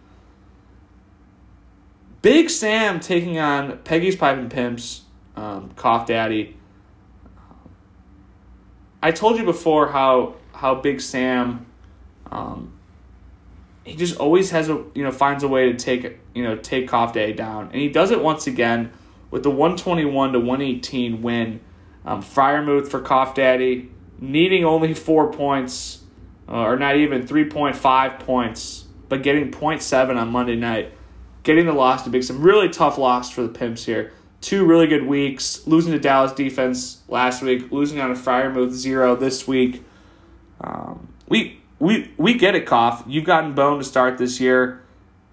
[2.22, 5.02] Big Sam taking on Peggy's Pipe and Pimps,
[5.36, 6.58] um, Cough Daddy.
[9.04, 11.68] I told you before how how Big Sam
[12.32, 12.80] um,
[13.84, 16.88] he just always has a you know finds a way to take you know take
[16.88, 18.92] Cough Daddy down, and he does it once again
[19.30, 21.62] with the one twenty one to one eighteen win.
[22.04, 26.04] Um, Freiermuth for Cough Daddy needing only four points,
[26.48, 30.92] uh, or not even three point five points, but getting 0.7 on Monday night,
[31.44, 34.14] getting the loss to Big Sam really tough loss for the Pimps here.
[34.42, 39.16] Two really good weeks, losing to Dallas defense last week, losing on a Freiermuth zero
[39.16, 39.84] this week.
[40.62, 43.04] Um, we we we get it, Cough.
[43.08, 44.84] You've gotten boned to start this year.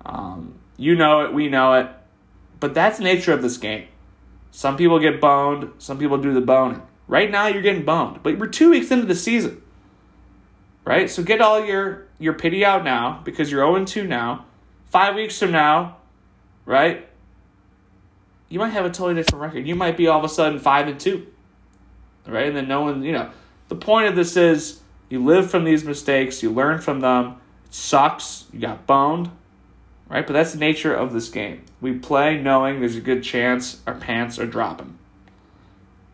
[0.05, 1.33] Um, you know it.
[1.33, 1.89] We know it.
[2.59, 3.89] But that's the nature of this game.
[4.51, 5.71] Some people get boned.
[5.79, 6.83] Some people do the boning.
[7.09, 9.63] Right now, you're getting boned, but we're two weeks into the season.
[10.85, 14.47] Right, so get all your your pity out now because you're 0 2 now.
[14.87, 15.99] Five weeks from now,
[16.67, 17.09] right?
[18.49, 19.67] You might have a totally different record.
[19.67, 21.27] You might be all of a sudden five and two.
[22.27, 23.31] Right, and then no one, you know.
[23.69, 27.37] The point of this is you live from these mistakes, you learn from them.
[27.65, 29.31] It sucks, you got boned,
[30.09, 30.27] right?
[30.27, 31.65] But that's the nature of this game.
[31.81, 34.99] We play knowing there's a good chance our pants are dropping,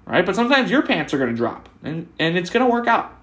[0.09, 0.25] right?
[0.25, 3.15] But sometimes your pants are going to drop, and, and it's going to work out.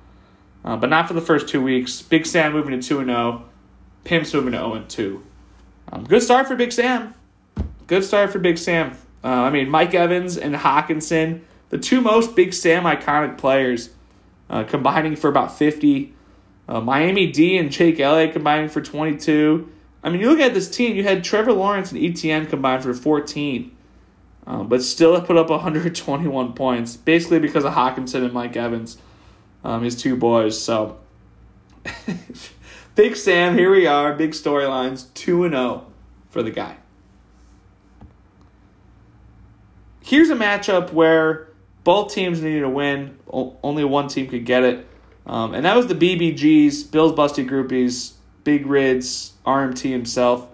[0.64, 2.02] Uh, but not for the first two weeks.
[2.02, 3.46] Big Sam moving to 2 0,
[4.04, 5.26] Pimps moving to 0 2.
[5.92, 7.14] Um, good start for Big Sam.
[7.88, 8.98] Good start for Big Sam.
[9.24, 13.92] Uh, I mean, Mike Evans and Hockenson, the two most Big Sam iconic players
[14.50, 16.14] uh, combining for about 50.
[16.68, 19.72] Uh, Miami D and Jake Elliott combining for 22.
[20.04, 22.94] I mean, you look at this team, you had Trevor Lawrence and ETN combined for
[22.94, 23.75] 14,
[24.48, 28.98] um, but still put up 121 points, basically because of Hockenson and Mike Evans,
[29.64, 30.62] um, his two boys.
[30.62, 31.00] So,
[32.96, 35.86] Big Sam, here we are, big storylines, 2 0
[36.30, 36.78] for the guy.
[40.02, 41.50] Here's a matchup where
[41.84, 43.18] both teams needed a win.
[43.28, 44.88] only one team could get it.
[45.26, 50.48] Um, and that was the BBGs, Bills Busty Groupies, Big Rids, RMT himself,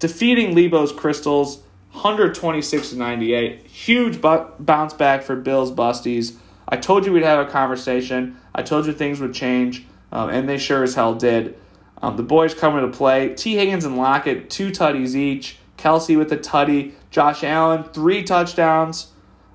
[0.00, 3.66] defeating Lebo's Crystals 126 to 98.
[3.66, 6.36] Huge bu- bounce back for Bills Busties.
[6.68, 8.36] I told you we'd have a conversation.
[8.54, 11.56] I told you things would change, um, and they sure as hell did.
[12.00, 13.34] Um, the boys coming to play.
[13.34, 13.54] T.
[13.56, 15.58] Higgins and Lockett, two tutties each.
[15.76, 16.92] Kelce with a tutty.
[17.10, 19.08] Josh Allen, three touchdowns.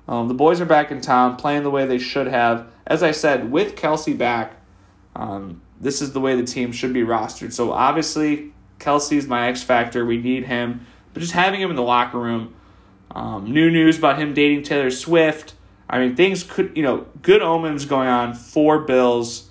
[0.06, 2.66] Um, the boys are back in town, playing the way they should have.
[2.86, 4.54] As I said, with Kelce back,
[5.16, 7.52] Um, this is the way the team should be rostered.
[7.52, 10.04] So obviously, Kelce's my X factor.
[10.04, 10.86] We need him,
[11.18, 12.54] but just having him in the locker room.
[13.10, 15.54] Um, new news about him dating Taylor Swift.
[15.90, 19.50] I mean, things could you know good omens going on for Bills.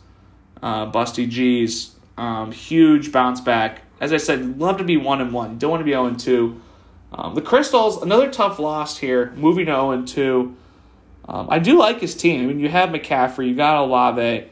[0.64, 3.82] Uh, Busty G's um, huge bounce back.
[4.00, 5.58] As I said, love to be one and one.
[5.58, 6.62] Don't want to be zero and two.
[7.12, 10.56] Um, the Crystals, another tough loss here, moving to zero and two.
[11.28, 12.44] Um, I do like his team.
[12.44, 14.50] I mean, you have McCaffrey, you got Olave.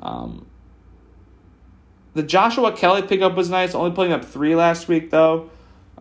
[0.00, 0.46] Um,
[2.12, 5.48] the Joshua Kelly pickup was nice, only putting up three last week though.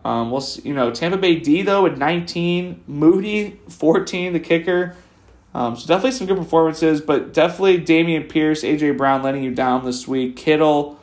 [0.07, 4.95] Um, we'll see, you know Tampa Bay D though at 19, Moody 14, the kicker.
[5.53, 9.83] Um, so definitely some good performances, but definitely Dameon Pierce, AJ Brown letting you down
[9.83, 10.37] this week.
[10.37, 10.97] Kittle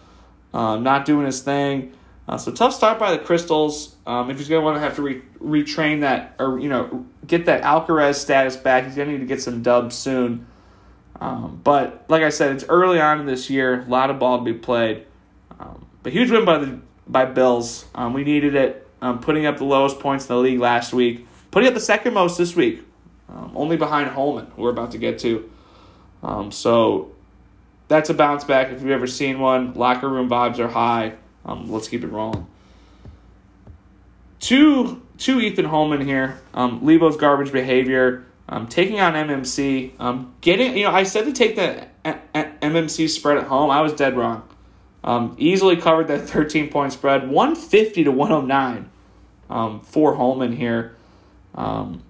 [0.54, 1.92] um, not doing his thing.
[2.26, 3.94] Uh, so tough start by the Crystals.
[4.06, 7.04] Um, if he's going to want to have to re- retrain that or you know
[7.26, 10.46] get that Alcaraz status back, he's going to need to get some dubs soon.
[11.20, 14.38] Um, but like I said, it's early on in this year, a lot of ball
[14.38, 15.04] to be played.
[15.60, 17.84] Um, but huge win by the by Bills.
[17.94, 18.83] Um, we needed it.
[19.04, 22.14] Um, putting up the lowest points in the league last week, putting up the second
[22.14, 22.80] most this week,
[23.28, 25.50] um, only behind Holman, who we're about to get to.
[26.22, 27.12] Um, so
[27.86, 29.74] that's a bounce back if you've ever seen one.
[29.74, 31.16] Locker room vibes are high.
[31.44, 32.46] Um, let's keep it rolling.
[34.40, 36.40] Two, two Ethan Holman here.
[36.54, 38.24] Um, Lebo's garbage behavior.
[38.48, 40.00] Um, taking on MMC.
[40.00, 43.68] Um, getting, you know, I said to take the MMC spread at home.
[43.68, 44.48] I was dead wrong.
[45.02, 47.28] Um, easily covered that 13 point spread.
[47.28, 48.90] 150 to 109
[49.54, 50.96] um, for Holman here.
[51.54, 52.02] Um,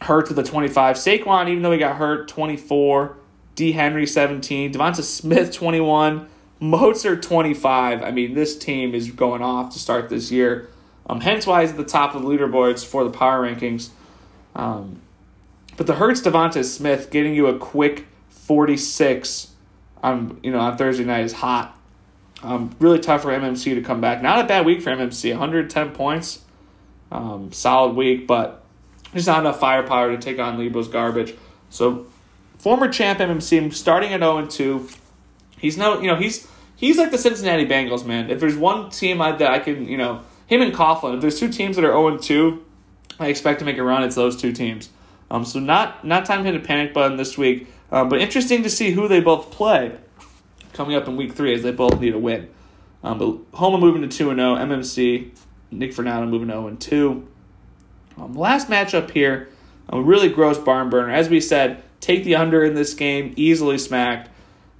[0.00, 0.96] hurt to the 25.
[0.96, 3.18] Saquon, even though he got hurt, 24.
[3.54, 3.72] D.
[3.72, 4.72] Henry, 17.
[4.72, 6.28] Devonta Smith, 21.
[6.62, 8.02] Mostert, 25.
[8.02, 10.70] I mean, this team is going off to start this year.
[11.10, 13.90] Um, hence why he's at the top of the leaderboards for the power rankings.
[14.54, 15.02] Um,
[15.76, 19.48] but the Hurts Devonta Smith getting you a quick 46
[20.02, 21.76] on you know on Thursday night is hot.
[22.42, 24.22] Um, really tough for MMC to come back.
[24.22, 25.30] Not a bad week for MMC.
[25.30, 26.44] 110 points.
[27.12, 28.64] Um, solid week, but
[29.12, 31.34] there's not enough firepower to take on Lebo's garbage.
[31.68, 32.06] So
[32.58, 34.88] former champ MMC starting at 0 2.
[35.58, 38.30] He's no, you know, he's he's like the Cincinnati Bengals, man.
[38.30, 41.38] If there's one team I, that I can, you know, him and Coughlin, if there's
[41.38, 42.64] two teams that are 0 2,
[43.20, 44.88] I expect to make a run, it's those two teams.
[45.30, 48.62] Um, so not not time to hit a panic button this week, um, but interesting
[48.62, 49.98] to see who they both play
[50.72, 52.48] coming up in week three as they both need a win.
[53.04, 55.30] Um, but Homa moving to 2 0, MMC,
[55.72, 57.28] Nick Fernando moving 0 2.
[58.18, 59.48] Um, last matchup here,
[59.88, 61.12] a really gross barn burner.
[61.12, 64.28] As we said, take the under in this game, easily smacked.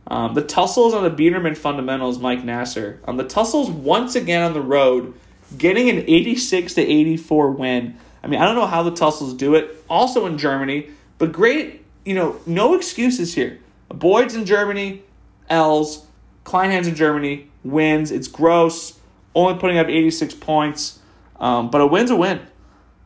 [0.07, 3.00] Um, the tussles on the Biederman fundamentals, Mike Nasser.
[3.07, 5.14] Um, the tussles once again on the road,
[5.57, 7.96] getting an 86 to 84 win.
[8.22, 9.85] I mean, I don't know how the tussles do it.
[9.88, 13.61] Also in Germany, but great, you know, no excuses here.
[13.88, 15.02] Boyd's in Germany,
[15.48, 16.07] L's.
[16.44, 18.11] Kleinhans in Germany wins.
[18.11, 18.98] It's gross,
[19.35, 20.99] only putting up 86 points,
[21.38, 22.40] um, but a win's a win.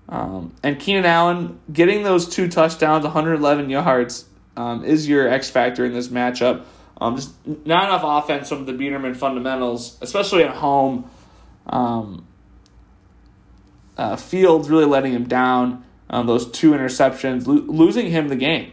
[0.09, 4.25] Um, and Keenan Allen getting those two touchdowns, 111 yards,
[4.57, 6.65] um, is your X factor in this matchup.
[6.99, 11.11] Um, just not enough offense from the Biederman fundamentals, especially at home.
[11.67, 12.27] Um,
[13.99, 15.85] uh, Fields really letting him down.
[16.09, 18.73] Um, those two interceptions, lo- losing him the game.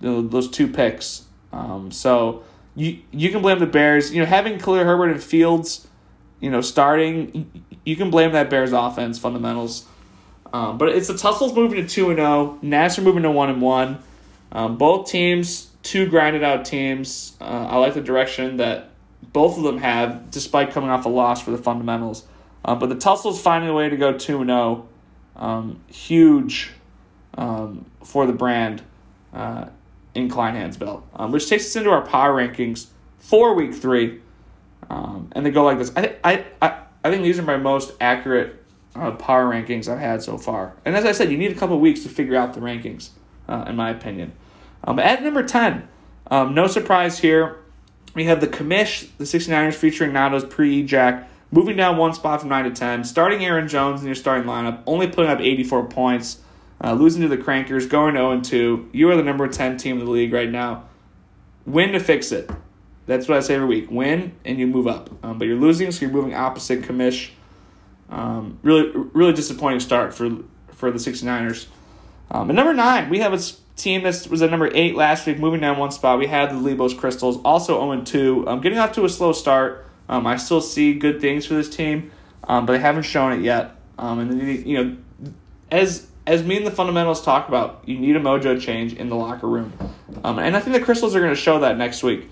[0.00, 1.26] You know, those two picks.
[1.52, 2.42] Um, so
[2.74, 4.12] you you can blame the Bears.
[4.12, 5.86] You know, having Khalil Herbert and Fields,
[6.40, 9.86] you know, starting, you can blame that Bears offense fundamentals.
[10.52, 12.28] Um, but it's the Tussles moving to two and zero.
[12.28, 13.98] Oh, Nasser moving to one and one.
[14.50, 17.36] Um, both teams, two grinded out teams.
[17.40, 18.90] Uh, I like the direction that
[19.32, 22.24] both of them have, despite coming off a loss for the fundamentals.
[22.64, 24.88] Um, but the Tussles finding a way to go two and zero,
[25.36, 26.72] oh, um, huge
[27.38, 28.82] um, for the brand.
[29.32, 29.66] Uh,
[30.14, 32.86] in Kleinhandsville, um, which takes us into our power rankings
[33.18, 34.20] for week three.
[34.90, 35.92] Um, and they go like this.
[35.96, 38.62] I, I, I, I think these are my most accurate
[38.96, 40.74] uh, power rankings I've had so far.
[40.84, 43.10] And as I said, you need a couple weeks to figure out the rankings,
[43.48, 44.32] uh, in my opinion.
[44.82, 45.88] Um, at number 10,
[46.30, 47.60] um, no surprise here,
[48.14, 52.48] we have the commish, the 69ers featuring Nado's pre Jack, moving down one spot from
[52.48, 56.40] 9 to 10, starting Aaron Jones in your starting lineup, only putting up 84 points.
[56.82, 58.88] Uh, losing to the Crankers, going 0 2.
[58.94, 60.84] You are the number 10 team in the league right now.
[61.66, 62.50] Win to fix it.
[63.10, 63.90] That's what I say every week.
[63.90, 65.10] Win and you move up.
[65.24, 67.30] Um, but you're losing, so you're moving opposite commish.
[68.08, 70.30] Um, really, really disappointing start for
[70.68, 71.66] for the 69ers.
[72.30, 73.40] Um, at number nine, we have a
[73.74, 76.20] team that was at number eight last week, moving down one spot.
[76.20, 78.48] We had the Lebos Crystals, also 0 2.
[78.48, 79.86] Um, getting off to a slow start.
[80.08, 82.12] Um, I still see good things for this team,
[82.44, 83.74] um, but they haven't shown it yet.
[83.98, 85.32] Um, and you know,
[85.72, 89.16] as as me and the fundamentals talk about, you need a mojo change in the
[89.16, 89.72] locker room.
[90.22, 92.30] Um, and I think the Crystals are going to show that next week.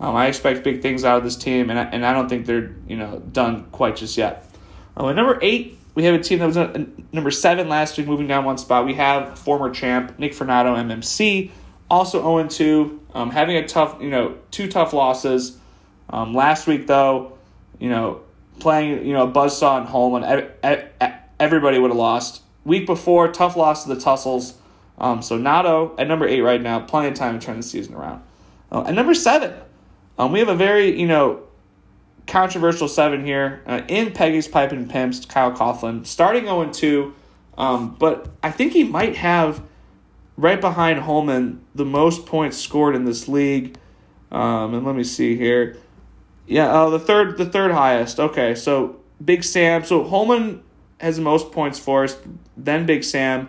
[0.00, 2.46] Um, I expect big things out of this team, and I, and I don't think
[2.46, 4.46] they're you know done quite just yet.
[4.96, 8.06] Um, at number eight, we have a team that was at number seven last week,
[8.06, 8.86] moving down one spot.
[8.86, 11.50] We have former champ Nick Fernando, MMC,
[11.90, 15.58] also 0 2, um, having a tough, you know, two tough losses.
[16.08, 17.38] Um, last week, though,
[17.78, 18.22] you know,
[18.58, 20.88] playing, you know, a Buzzsaw and home, and
[21.38, 22.42] everybody would have lost.
[22.64, 24.54] Week before, tough loss to the Tussles.
[24.98, 27.94] Um, so Nato at number eight right now, plenty of time to turn the season
[27.94, 28.22] around.
[28.70, 29.54] Uh, at number seven,
[30.20, 31.42] um, we have a very, you know,
[32.26, 37.14] controversial seven here uh, in Peggy's Pipe and Pimps, Kyle Coughlin, starting 0 2.
[37.56, 39.62] Um, but I think he might have,
[40.36, 43.78] right behind Holman, the most points scored in this league.
[44.30, 45.78] Um, and let me see here.
[46.46, 48.20] Yeah, uh, the third the third highest.
[48.20, 49.84] Okay, so Big Sam.
[49.84, 50.62] So Holman
[51.00, 52.18] has the most points for us,
[52.58, 53.48] then Big Sam,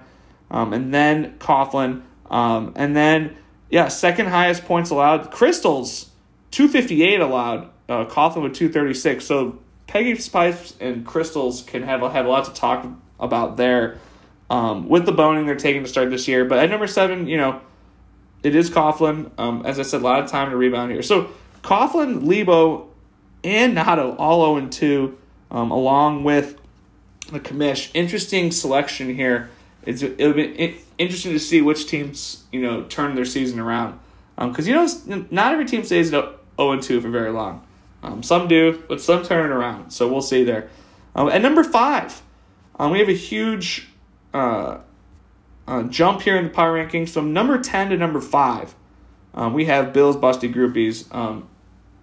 [0.49, 3.36] um, and then Coughlin, um, and then
[3.69, 5.32] yeah, second highest points allowed.
[5.32, 6.11] Crystals,
[6.52, 9.26] two fifty eight allowed uh, Coughlin with 236.
[9.26, 12.88] So Peggy Pipes and Crystals can have, have a lot to talk
[13.20, 13.99] about there
[14.49, 16.45] um, with the boning they're taking to start this year.
[16.45, 17.62] But at number seven, you know,
[18.43, 19.30] it is Coughlin.
[19.38, 21.04] Um, as I said, a lot of time to rebound here.
[21.04, 21.30] So
[21.64, 22.89] Coughlin, Lebo,
[23.43, 25.18] and Nato all 0 2,
[25.52, 26.60] um, along with
[27.32, 27.91] the commish.
[27.93, 29.49] Interesting selection here.
[29.86, 33.99] It's it'll be interesting to see which teams you know turn their season around
[34.38, 36.14] because um, you know not every team stays
[36.62, 37.66] 0 2 for very long.
[38.03, 39.91] Um, some do, but some turn around.
[39.91, 40.70] So we'll see there.
[41.16, 42.22] Um, at number five,
[42.80, 43.88] um, we have a huge
[44.34, 44.80] uh,
[45.68, 48.74] uh, jump here in the power rankings from number 10 to number five.
[49.34, 51.14] Um, we have Bill's Busty Groupies.
[51.14, 51.47] Um,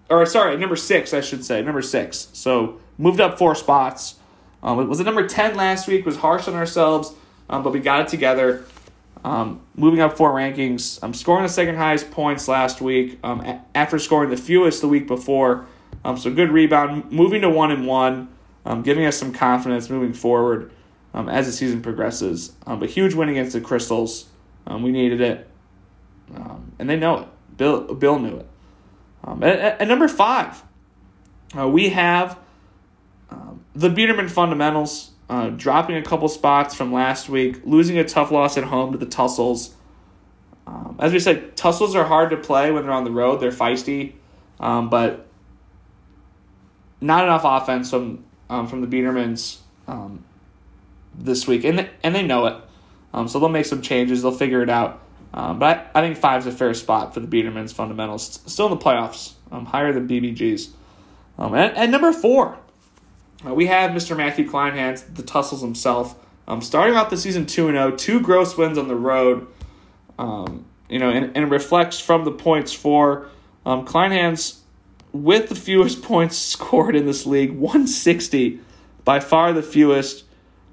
[0.08, 1.62] or, sorry, number six, I should say.
[1.62, 2.28] Number six.
[2.32, 4.16] So moved up four spots.
[4.62, 7.12] Um, was at number 10 last week, was harsh on ourselves,
[7.48, 8.64] um, but we got it together.
[9.24, 10.98] Um, moving up four rankings.
[11.02, 14.88] I'm scoring the second highest points last week um, a- after scoring the fewest the
[14.88, 15.66] week before.
[16.04, 18.28] Um, so good rebound, moving to one and one,
[18.64, 20.70] um, giving us some confidence moving forward
[21.14, 22.52] um, as the season progresses.
[22.66, 24.26] Um, but huge win against the Crystals.
[24.66, 25.48] Um, we needed it,
[26.36, 27.28] um, and they know it.
[27.56, 28.46] Bill Bill knew it.
[29.24, 30.62] Um, at, at, number five,
[31.58, 32.38] uh, we have
[33.30, 38.30] um, the Biederman fundamentals uh, dropping a couple spots from last week, losing a tough
[38.30, 39.74] loss at home to the Tussles.
[40.66, 43.40] Um, as we said, Tussles are hard to play when they're on the road.
[43.40, 44.14] They're feisty,
[44.60, 45.26] um, but
[47.00, 50.24] not enough offense from um, from the Biedermans um,
[51.14, 52.56] this week, and they, and they know it.
[53.12, 54.22] Um, so they'll make some changes.
[54.22, 55.02] They'll figure it out.
[55.34, 58.40] Um, but I, I think five is a fair spot for the Biedermans fundamentals.
[58.46, 60.70] Still in the playoffs, higher than BBG's.
[61.38, 62.58] Um, and, and number four,
[63.46, 64.16] uh, we have Mr.
[64.16, 66.16] Matthew Kleinhans, the Tussles himself.
[66.46, 69.46] Um, starting off the season 2 0, two gross wins on the road.
[70.18, 73.28] Um, you know, and, and reflects from the points for
[73.66, 74.60] um, Kleinhans
[75.12, 78.60] with the fewest points scored in this league 160,
[79.04, 80.24] by far the fewest.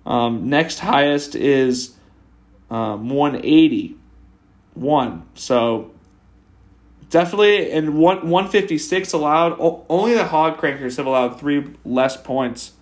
[0.06, 1.96] Um, next highest is
[2.70, 3.98] um, 180.
[4.76, 5.26] One.
[5.36, 5.95] So
[7.16, 9.56] definitely, in one, 156 allowed.
[9.88, 12.74] Only the Hog Crankers have allowed three less points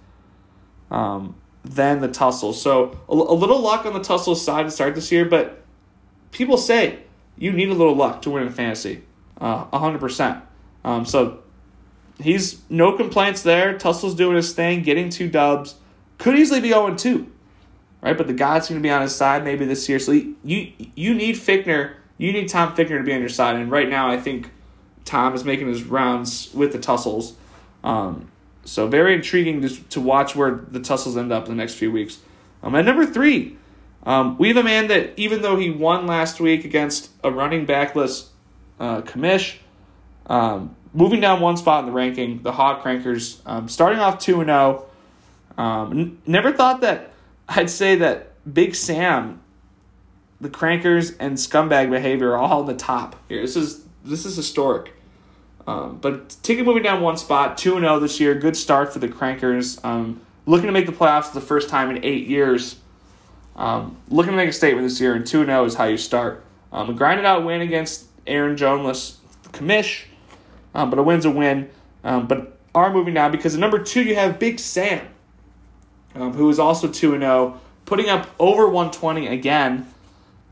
[0.90, 2.60] um, than the Tussles.
[2.60, 5.64] So a, a little luck on the Tussles side to start this year, but
[6.32, 7.04] people say
[7.38, 9.04] you need a little luck to win in fantasy.
[9.40, 10.42] Uh, 100%.
[10.84, 11.44] Um, so
[12.20, 13.78] he's no complaints there.
[13.78, 15.76] Tussle's doing his thing, getting two dubs.
[16.18, 17.32] Could easily be 0 2,
[18.02, 18.18] right?
[18.18, 20.00] But the God's seem to be on his side maybe this year.
[20.00, 23.58] So you you need Fickner, you need Tom Fickner to be on your side.
[23.58, 24.50] And right now, I think
[25.04, 27.34] Tom is making his rounds with the Tussles.
[27.84, 28.32] Um,
[28.64, 31.92] so very intriguing to, to watch where the Tussles end up in the next few
[31.92, 32.20] weeks.
[32.64, 33.58] Um, at number three,
[34.04, 37.66] um, we have a man that even though he won last week against a running
[37.66, 38.30] backless
[38.80, 39.58] uh, commish,
[40.28, 44.40] um, moving down one spot in the ranking, the Hog Crankers, um, starting off 2
[44.40, 44.86] and 0.
[45.58, 47.12] Um, n- never thought that
[47.50, 49.42] I'd say that Big Sam,
[50.42, 53.42] the Crankers, and Scumbag Behavior are all on the top here.
[53.42, 54.94] This is this is historic.
[55.66, 59.08] Um, but taking moving down one spot, 2 0 this year, good start for the
[59.08, 59.84] Crankers.
[59.86, 62.78] Um, looking to make the playoffs for the first time in eight years.
[63.56, 66.44] Um, looking to make a statement this year, and 2 0 is how you start.
[66.72, 69.18] Um, a grinded out win against Aaron Jonesless
[69.52, 70.06] Commish
[70.76, 71.70] um, but a win's a win.
[72.04, 75.08] Um, but are moving now because at number two you have Big Sam,
[76.16, 79.88] um, who is also two and zero, oh, putting up over one twenty again.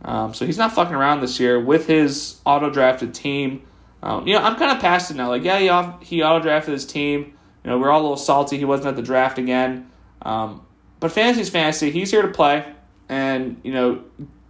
[0.03, 3.63] Um, so he's not fucking around this year with his auto drafted team.
[4.01, 5.29] Um, you know, I'm kind of past it now.
[5.29, 7.33] Like, yeah, he, off, he auto drafted his team.
[7.63, 9.89] You know, we're all a little salty he wasn't at the draft again.
[10.23, 10.65] Um,
[10.99, 11.91] but fantasy's fantasy.
[11.91, 12.65] He's here to play,
[13.09, 14.03] and you know,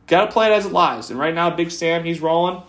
[0.08, 1.10] gotta play it as it lies.
[1.10, 2.62] And right now, Big Sam, he's rolling.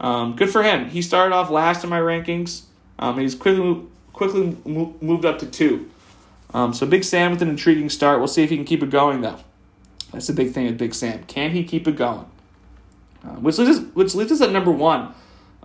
[0.00, 0.88] Um, good for him.
[0.88, 2.62] He started off last in my rankings.
[2.98, 3.82] Um, he's quickly
[4.12, 5.90] quickly moved up to two.
[6.52, 8.18] Um, so Big Sam with an intriguing start.
[8.18, 9.38] We'll see if he can keep it going though.
[10.14, 11.24] That's the big thing with Big Sam.
[11.24, 12.26] Can he keep it going?
[13.24, 15.12] Uh, which leaves us, which leaves us at number one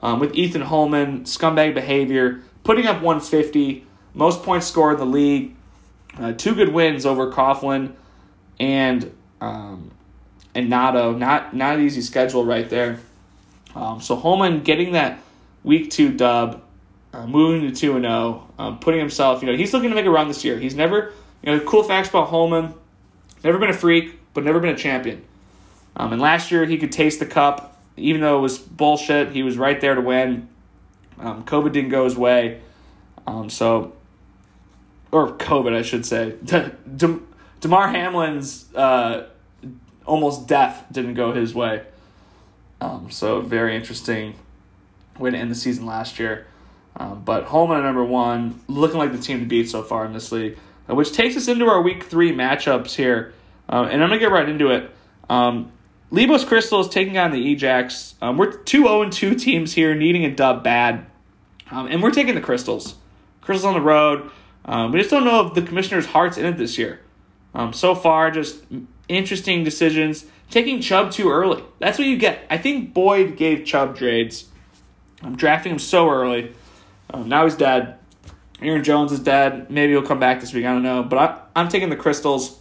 [0.01, 3.85] um, with Ethan Holman, scumbag behavior, putting up 150,
[4.15, 5.55] most points scored in the league,
[6.17, 7.93] uh, two good wins over Coughlin
[8.59, 9.91] and um,
[10.55, 11.13] and Nato.
[11.13, 12.99] Not not an easy schedule right there.
[13.75, 15.19] Um, so Holman getting that
[15.63, 16.63] week two dub,
[17.13, 19.41] uh, moving to two and zero, oh, um, putting himself.
[19.41, 20.57] You know he's looking to make a run this year.
[20.57, 22.73] He's never you know cool facts about Holman.
[23.43, 25.23] Never been a freak, but never been a champion.
[25.97, 29.33] Um, and last year he could taste the cup, even though it was bullshit.
[29.33, 30.47] He was right there to win.
[31.19, 32.61] Um, COVID didn't go his way,
[33.27, 33.93] um, so
[35.11, 36.35] or COVID, I should say.
[36.43, 37.19] De- De-
[37.59, 39.27] Damar Hamlin's uh,
[40.05, 41.83] almost death didn't go his way.
[42.79, 44.35] Um, so very interesting
[45.17, 46.47] way to end the season last year.
[46.95, 50.13] Um, but Holman at number one, looking like the team to beat so far in
[50.13, 50.57] this league,
[50.89, 53.33] uh, which takes us into our week three matchups here.
[53.69, 54.91] Uh, and I'm gonna get right into it.
[55.29, 55.71] Um,
[56.11, 58.15] Lebos Crystal is taking on the Ejax.
[58.21, 61.05] Um, we're two 0 2 teams here, needing a dub bad.
[61.69, 62.95] Um, and we're taking the Crystals.
[63.41, 64.31] Crystals on the road.
[64.65, 67.01] Um, we just don't know if the commissioner's heart's in it this year.
[67.53, 68.63] Um, so far, just
[69.07, 70.25] interesting decisions.
[70.49, 71.63] Taking Chubb too early.
[71.77, 72.43] That's what you get.
[72.49, 74.47] I think Boyd gave Chubb trades.
[75.21, 76.53] I'm drafting him so early.
[77.11, 77.97] Um, now he's dead.
[78.61, 79.69] Aaron Jones is dead.
[79.69, 80.65] Maybe he'll come back this week.
[80.65, 81.03] I don't know.
[81.03, 82.59] But I, I'm taking the Crystals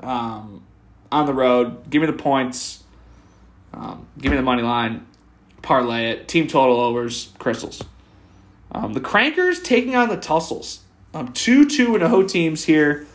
[0.00, 0.62] um,
[1.10, 1.88] on the road.
[1.90, 2.84] Give me the points.
[3.72, 5.06] Um, give me the money line.
[5.62, 6.28] Parlay it.
[6.28, 7.32] Team total overs.
[7.38, 7.82] Crystals.
[8.72, 10.80] Um, the Crankers taking on the Tussles.
[11.14, 13.06] Um, two two and O teams here.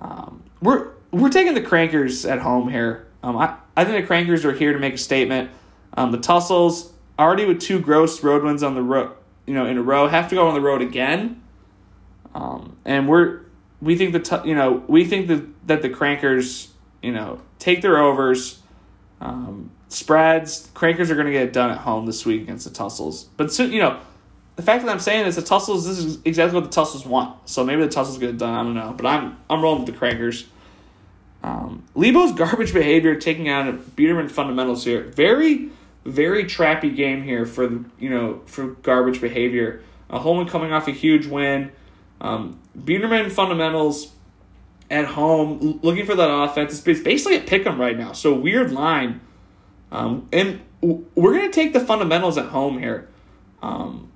[0.00, 3.06] Um, we're we're taking the Crankers at home here.
[3.22, 5.50] Um, I, I think the Crankers are here to make a statement.
[5.94, 9.12] Um, the Tussles already with two gross road wins on the road,
[9.46, 11.42] you know, in a row, have to go on the road again.
[12.34, 13.40] Um, and we're
[13.80, 16.68] we think the you know we think that that the Crankers
[17.02, 18.60] you know take their overs,
[19.20, 20.68] um, spreads.
[20.74, 23.26] Crankers are going to get it done at home this week against the Tussles.
[23.36, 24.00] But you know
[24.56, 27.48] the fact that I'm saying is the Tussles, this is exactly what the Tussles want.
[27.48, 28.54] So maybe the Tussles get it done.
[28.54, 30.46] I don't know, but I'm I'm rolling with the Crankers.
[31.42, 35.02] Um, Lebo's garbage behavior taking out Biederman fundamentals here.
[35.02, 35.70] Very
[36.04, 39.82] very trappy game here for the you know for garbage behavior.
[40.10, 41.70] Uh, Holman coming off a huge win.
[42.20, 44.12] Um, Biederman fundamentals
[44.90, 46.84] at home looking for that offense.
[46.86, 48.12] It's basically a pick 'em right now.
[48.12, 49.20] So weird line.
[49.92, 53.08] Um, and we're gonna take the fundamentals at home here.
[53.62, 54.08] Um,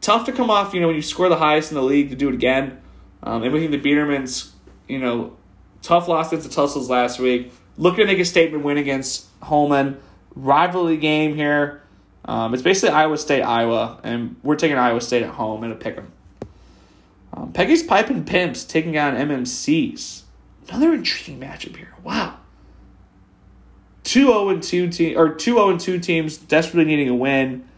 [0.00, 2.16] tough to come off, you know, when you score the highest in the league to
[2.16, 2.78] do it again.
[3.22, 4.50] Um, and we think the Biedermans,
[4.88, 5.36] you know,
[5.82, 7.52] tough loss against the Tussles last week.
[7.76, 9.98] Looking to make a statement win against Holman.
[10.34, 11.82] Rivalry game here.
[12.24, 15.74] Um, it's basically Iowa State, Iowa, and we're taking Iowa State at home in a
[15.74, 16.12] pick 'em.
[17.32, 20.22] Um, Peggy's Pipe and Pimps taking on MMCs.
[20.68, 21.94] Another intriguing matchup here.
[22.02, 22.38] Wow.
[24.04, 27.68] Two 0 and 2 team or two 0 and 2 teams desperately needing a win.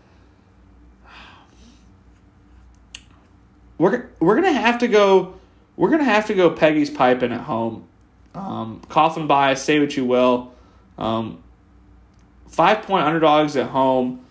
[3.79, 5.35] we're we're gonna have to go.
[5.77, 7.87] We're gonna have to go Peggy's piping at home.
[8.35, 10.53] Um, Coughlin bias, say what you will.
[10.99, 11.43] Um,
[12.49, 14.24] five point underdogs at home.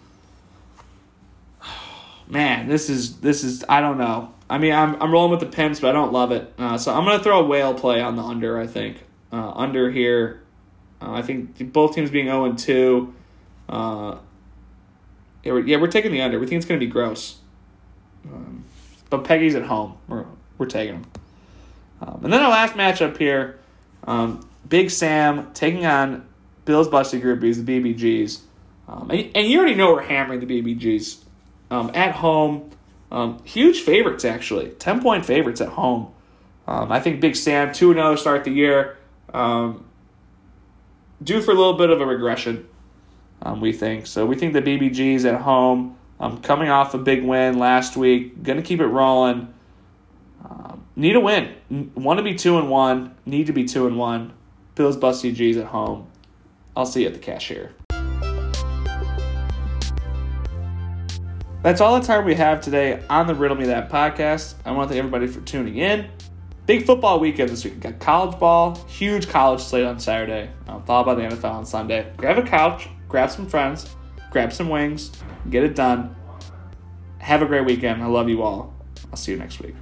[2.34, 4.34] Man, this is this is I don't know.
[4.50, 6.52] I mean, I'm I'm rolling with the pimps, but I don't love it.
[6.58, 8.60] Uh, so I'm gonna throw a whale play on the under.
[8.60, 10.42] I think uh, under here.
[11.00, 13.14] Uh, I think both teams being zero and two.
[13.70, 14.18] Uh,
[15.44, 16.40] yeah, we're, yeah, we're taking the under.
[16.40, 17.38] We think it's gonna be gross.
[18.26, 18.66] Um,
[19.12, 20.00] but Peggy's at home.
[20.08, 20.26] We're
[20.58, 21.12] we're taking them.
[22.02, 23.60] Um, and then our last matchup here,
[24.06, 26.28] um, Big Sam taking on
[26.66, 28.40] Bill's Busty Groupies, the BBGs.
[28.88, 31.23] Um, and, and you already know we're hammering the BBGs
[31.74, 32.70] um, at home.
[33.12, 36.12] Um, huge favorites actually, ten point favorites at home.
[36.68, 38.98] Um, I think Big Sam two zero oh start the year.
[39.34, 39.86] Um,
[41.22, 42.68] due for a little bit of a regression.
[43.42, 44.26] Um, we think so.
[44.26, 48.58] We think the BBGs at home um, coming off a big win last week, going
[48.58, 49.54] to keep it rolling.
[50.96, 51.56] Need a win.
[51.96, 53.16] Want to be two and one.
[53.26, 54.34] Need to be two and one.
[54.76, 56.08] Bills Busty G's at home.
[56.76, 57.74] I'll see you at the cashier.
[61.64, 64.56] That's all the time we have today on the Riddle Me That podcast.
[64.66, 66.10] I want to thank everybody for tuning in.
[66.66, 67.80] Big football weekend this week.
[67.80, 70.50] Got college ball, huge college slate on Saturday,
[70.86, 72.12] followed by the NFL on Sunday.
[72.18, 73.96] Grab a couch, grab some friends,
[74.30, 75.14] grab some wings,
[75.50, 76.14] get it done.
[77.20, 78.04] Have a great weekend.
[78.04, 78.76] I love you all.
[79.10, 79.76] I'll see you next week.